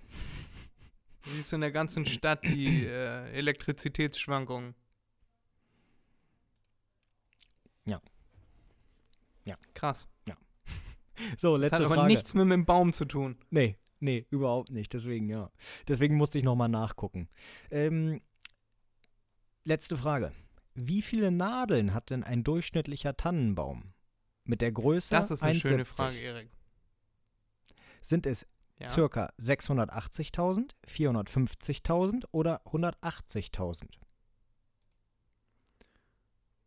[1.23, 4.75] Du siehst in der ganzen Stadt die äh, Elektrizitätsschwankungen.
[7.85, 7.99] Ja.
[9.45, 9.55] Ja.
[9.73, 10.07] Krass.
[11.37, 12.07] So, Das letzte hat aber Frage.
[12.13, 13.37] nichts mit dem Baum zu tun.
[13.49, 14.93] Nee, nee, überhaupt nicht.
[14.93, 15.51] Deswegen, ja.
[15.87, 17.27] Deswegen musste ich nochmal nachgucken.
[17.71, 18.21] Ähm,
[19.63, 20.31] letzte Frage.
[20.75, 23.93] Wie viele Nadeln hat denn ein durchschnittlicher Tannenbaum?
[24.45, 25.85] Mit der Größe Das ist eine schöne 1,70.
[25.95, 26.49] Frage, Erik.
[28.01, 28.45] Sind es
[28.79, 28.89] Ja.
[28.89, 33.87] circa 680.000, 450.000 oder 180.000?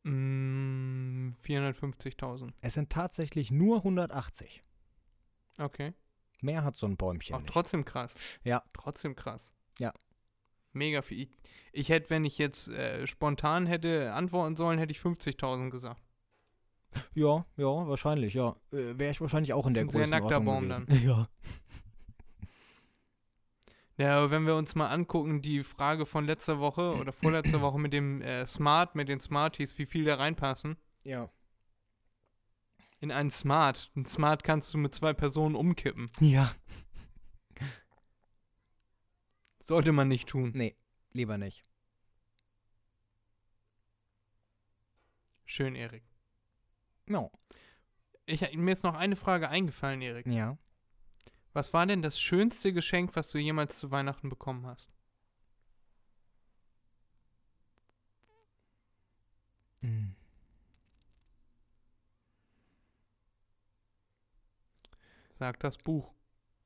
[0.06, 2.52] Mm, 450.000.
[2.60, 4.62] Es sind tatsächlich nur 180.
[5.58, 5.94] Okay.
[6.42, 7.52] Mehr hat so ein Bäumchen Auch nicht.
[7.52, 8.14] trotzdem krass.
[8.44, 8.62] Ja.
[8.72, 9.52] Trotzdem krass.
[9.78, 9.92] Ja.
[10.72, 11.22] Mega viel.
[11.22, 11.28] Ich,
[11.72, 16.00] ich hätte, wenn ich jetzt äh, spontan hätte antworten sollen, hätte ich 50.000 gesagt.
[17.14, 18.56] Ja, ja, wahrscheinlich, ja.
[18.72, 21.06] Äh, Wäre ich wahrscheinlich auch in der Ein sehr nackter Größenordnung Baum gewesen.
[21.08, 21.26] Ja.
[23.98, 27.78] Ja, aber wenn wir uns mal angucken, die Frage von letzter Woche oder vorletzter Woche
[27.78, 30.76] mit dem äh, Smart, mit den Smarties, wie viel da reinpassen.
[31.02, 31.30] Ja.
[33.00, 33.90] In einen Smart.
[33.96, 36.10] Ein Smart kannst du mit zwei Personen umkippen.
[36.20, 36.52] Ja.
[39.62, 40.52] Sollte man nicht tun.
[40.54, 40.76] Nee,
[41.12, 41.64] lieber nicht.
[45.46, 46.04] Schön, Erik.
[47.08, 47.30] Ja.
[48.26, 50.26] Ich, mir ist noch eine Frage eingefallen, Erik.
[50.26, 50.58] Ja.
[51.56, 54.90] Was war denn das schönste Geschenk, was du jemals zu Weihnachten bekommen hast?
[59.80, 60.14] Hm.
[65.38, 66.12] Sag das Buch.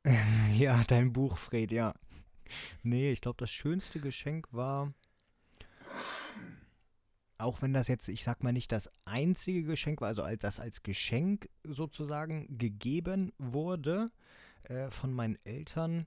[0.54, 1.94] Ja, dein Buch, Fred, ja.
[2.82, 4.92] Nee, ich glaube, das schönste Geschenk war,
[7.38, 10.58] auch wenn das jetzt, ich sag mal nicht das einzige Geschenk war, also als das
[10.58, 14.10] als Geschenk sozusagen gegeben wurde
[14.65, 16.07] äh, von meinen Eltern,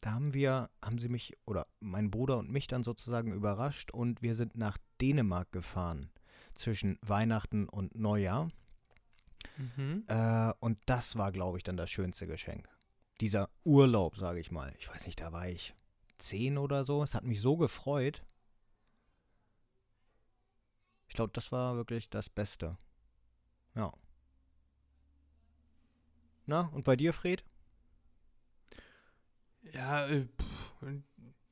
[0.00, 4.20] da haben wir, haben sie mich oder mein Bruder und mich dann sozusagen überrascht und
[4.20, 6.10] wir sind nach Dänemark gefahren
[6.54, 8.50] zwischen Weihnachten und Neujahr.
[9.56, 10.04] Mhm.
[10.08, 12.68] Äh, und das war, glaube ich, dann das schönste Geschenk.
[13.20, 14.74] Dieser Urlaub, sage ich mal.
[14.78, 15.74] Ich weiß nicht, da war ich
[16.18, 17.02] zehn oder so.
[17.02, 18.24] Es hat mich so gefreut.
[21.08, 22.78] Ich glaube, das war wirklich das Beste.
[23.74, 23.92] Ja.
[26.46, 27.44] Na, und bei dir, Fred?
[29.74, 31.02] Ja, äh, pff,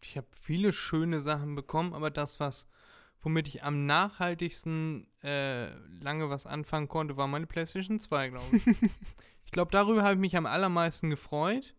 [0.03, 2.67] ich habe viele schöne Sachen bekommen, aber das, was,
[3.23, 5.71] womit ich am nachhaltigsten äh,
[6.03, 8.67] lange was anfangen konnte, war meine PlayStation 2, glaube ich.
[9.45, 11.75] ich glaube, darüber habe ich mich am allermeisten gefreut.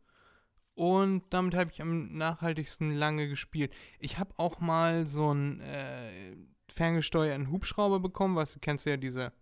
[0.73, 3.73] Und damit habe ich am nachhaltigsten lange gespielt.
[3.99, 6.35] Ich habe auch mal so einen äh,
[6.69, 9.33] ferngesteuerten Hubschrauber bekommen, was du kennst ja diese,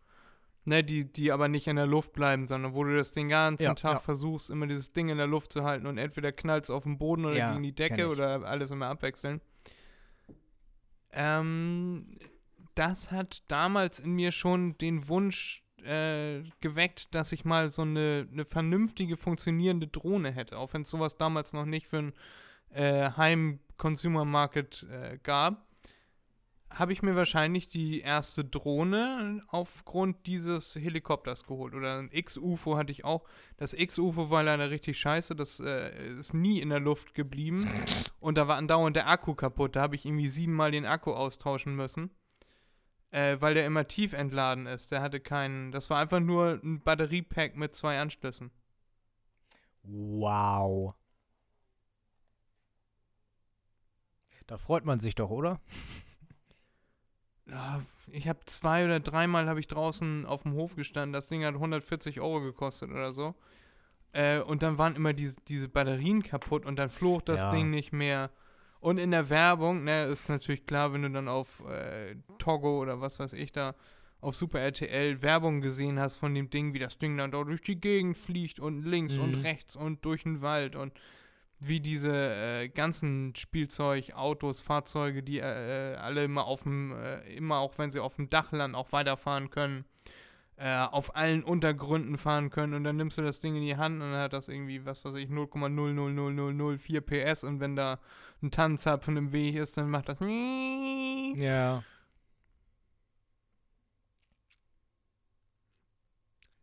[0.70, 3.64] ne, die, die aber nicht in der Luft bleiben, sondern wo du das den ganzen
[3.64, 4.00] Ja, Tag ja.
[4.00, 7.26] versuchst, immer dieses Ding in der Luft zu halten und entweder knallst auf den Boden
[7.26, 9.42] oder Ja, gegen die Decke oder alles immer abwechseln.
[11.12, 12.18] Ähm,
[12.76, 18.28] das hat damals in mir schon den Wunsch äh, geweckt, dass ich mal so eine,
[18.32, 22.14] eine vernünftige, funktionierende Drohne hätte, auch wenn es sowas damals noch nicht für ein
[22.72, 25.66] äh, Heim-Consumer-Market äh, gab,
[26.70, 31.74] habe ich mir wahrscheinlich die erste Drohne aufgrund dieses Helikopters geholt.
[31.74, 33.24] Oder ein X-UFO hatte ich auch.
[33.58, 37.68] Das X-UFO war leider richtig scheiße, das äh, ist nie in der Luft geblieben.
[38.20, 39.76] Und da war andauernd der Akku kaputt.
[39.76, 42.12] Da habe ich irgendwie siebenmal den Akku austauschen müssen.
[43.12, 44.92] Äh, weil der immer tief entladen ist.
[44.92, 45.72] Der hatte keinen.
[45.72, 48.52] Das war einfach nur ein Batteriepack mit zwei Anschlüssen.
[49.82, 50.94] Wow.
[54.46, 55.60] Da freut man sich doch, oder?
[58.12, 61.14] Ich habe zwei oder dreimal habe ich draußen auf dem Hof gestanden.
[61.14, 63.36] Das Ding hat 140 Euro gekostet oder so.
[64.12, 67.52] Äh, und dann waren immer diese, diese Batterien kaputt und dann flog das Ja.
[67.52, 68.32] Ding nicht mehr.
[68.80, 73.02] Und in der Werbung, ne, ist natürlich klar, wenn du dann auf äh, Togo oder
[73.02, 73.76] was weiß ich da
[74.22, 77.62] auf Super RTL Werbung gesehen hast von dem Ding, wie das Ding dann da durch
[77.62, 79.42] die Gegend fliegt und links und Mhm.
[79.42, 80.94] rechts und durch den Wald und
[81.60, 87.22] wie diese äh, ganzen Spielzeug, Autos, Fahrzeuge, die äh, äh, alle immer auf dem, äh,
[87.36, 89.86] immer auch wenn sie auf dem Dach landen, auch weiterfahren können,
[90.58, 93.96] äh, auf allen Untergründen fahren können und dann nimmst du das Ding in die Hand
[93.96, 98.00] und dann hat das irgendwie, was weiß ich, 0,00004 PS und wenn da
[98.42, 100.20] ein Tannenzapfen im Weg ist, dann macht das
[101.36, 101.84] Ja.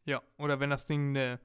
[0.05, 1.41] Ja, oder wenn das Ding eine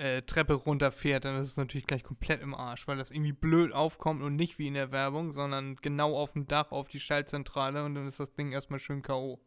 [0.00, 3.72] äh, Treppe runterfährt, dann ist es natürlich gleich komplett im Arsch, weil das irgendwie blöd
[3.72, 7.84] aufkommt und nicht wie in der Werbung, sondern genau auf dem Dach auf die Schaltzentrale
[7.84, 9.38] und dann ist das Ding erstmal schön K.O.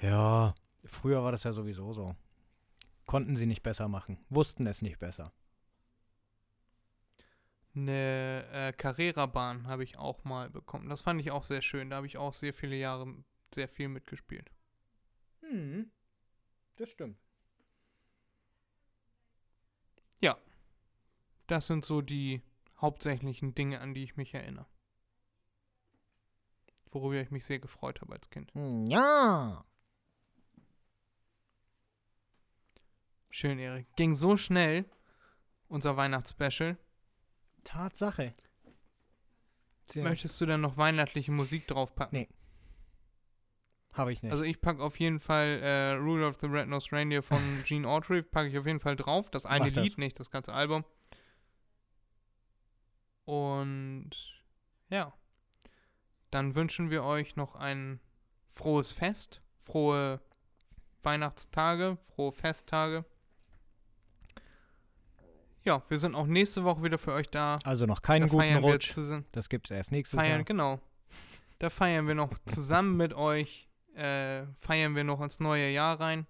[0.00, 0.54] Ja.
[0.84, 2.14] Früher war das ja sowieso so.
[3.06, 4.18] Konnten sie nicht besser machen.
[4.28, 5.32] Wussten es nicht besser.
[7.74, 10.88] Eine äh, Carrera-Bahn habe ich auch mal bekommen.
[10.88, 11.90] Das fand ich auch sehr schön.
[11.90, 13.14] Da habe ich auch sehr viele Jahre
[13.54, 14.50] sehr viel mitgespielt.
[15.40, 15.90] Hm.
[16.76, 17.18] Das stimmt.
[21.52, 22.40] Das sind so die
[22.80, 24.64] hauptsächlichen Dinge, an die ich mich erinnere.
[26.90, 28.54] Worüber ich mich sehr gefreut habe als Kind.
[28.54, 29.62] Hm, Ja.
[33.28, 33.86] Schön, Erik.
[33.96, 34.86] Ging so schnell,
[35.68, 36.78] unser Weihnachtsspecial.
[37.64, 38.34] Tatsache.
[39.88, 42.18] Tja, Möchtest du dann noch weihnachtliche Musik draufpacken?
[42.18, 42.28] Nee.
[43.92, 44.32] Habe ich nicht.
[44.32, 48.48] Also ich packe auf jeden Fall äh, Rudolph the Red-Nosed Reindeer von Gene Autry, packe
[48.48, 49.30] ich auf jeden Fall drauf.
[49.30, 49.84] Das eine das.
[49.84, 50.86] Lied, nicht das ganze Album.
[53.24, 54.10] Und
[54.88, 55.12] ja,
[56.30, 58.00] dann wünschen wir euch noch ein
[58.48, 60.20] frohes Fest, frohe
[61.02, 63.04] Weihnachtstage, frohe Festtage.
[65.64, 67.58] Ja, wir sind auch nächste Woche wieder für euch da.
[67.64, 68.96] also noch keinen da guten Rutsch.
[69.30, 70.44] Das gibt's erst nächstes Feiern, Jahr.
[70.44, 70.80] genau.
[71.60, 76.26] Da feiern wir noch zusammen mit euch, äh, feiern wir noch ins neue Jahr rein.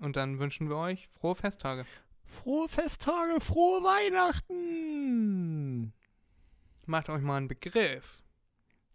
[0.00, 1.86] Und dann wünschen wir euch frohe Festtage.
[2.32, 5.92] Frohe Festtage, frohe Weihnachten.
[6.86, 8.22] Macht euch mal einen Begriff.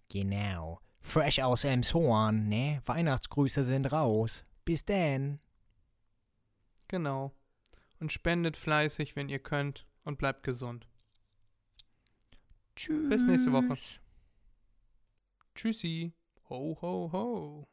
[0.09, 0.81] Genau.
[0.99, 2.81] Fresh aus Elmshorn, ne?
[2.85, 4.43] Weihnachtsgrüße sind raus.
[4.65, 5.39] Bis denn.
[6.87, 7.31] Genau.
[8.01, 9.85] Und spendet fleißig, wenn ihr könnt.
[10.03, 10.87] Und bleibt gesund.
[12.75, 13.09] Tschüss.
[13.09, 13.77] Bis nächste Woche.
[15.55, 16.13] Tschüssi.
[16.49, 17.67] Ho, ho, ho.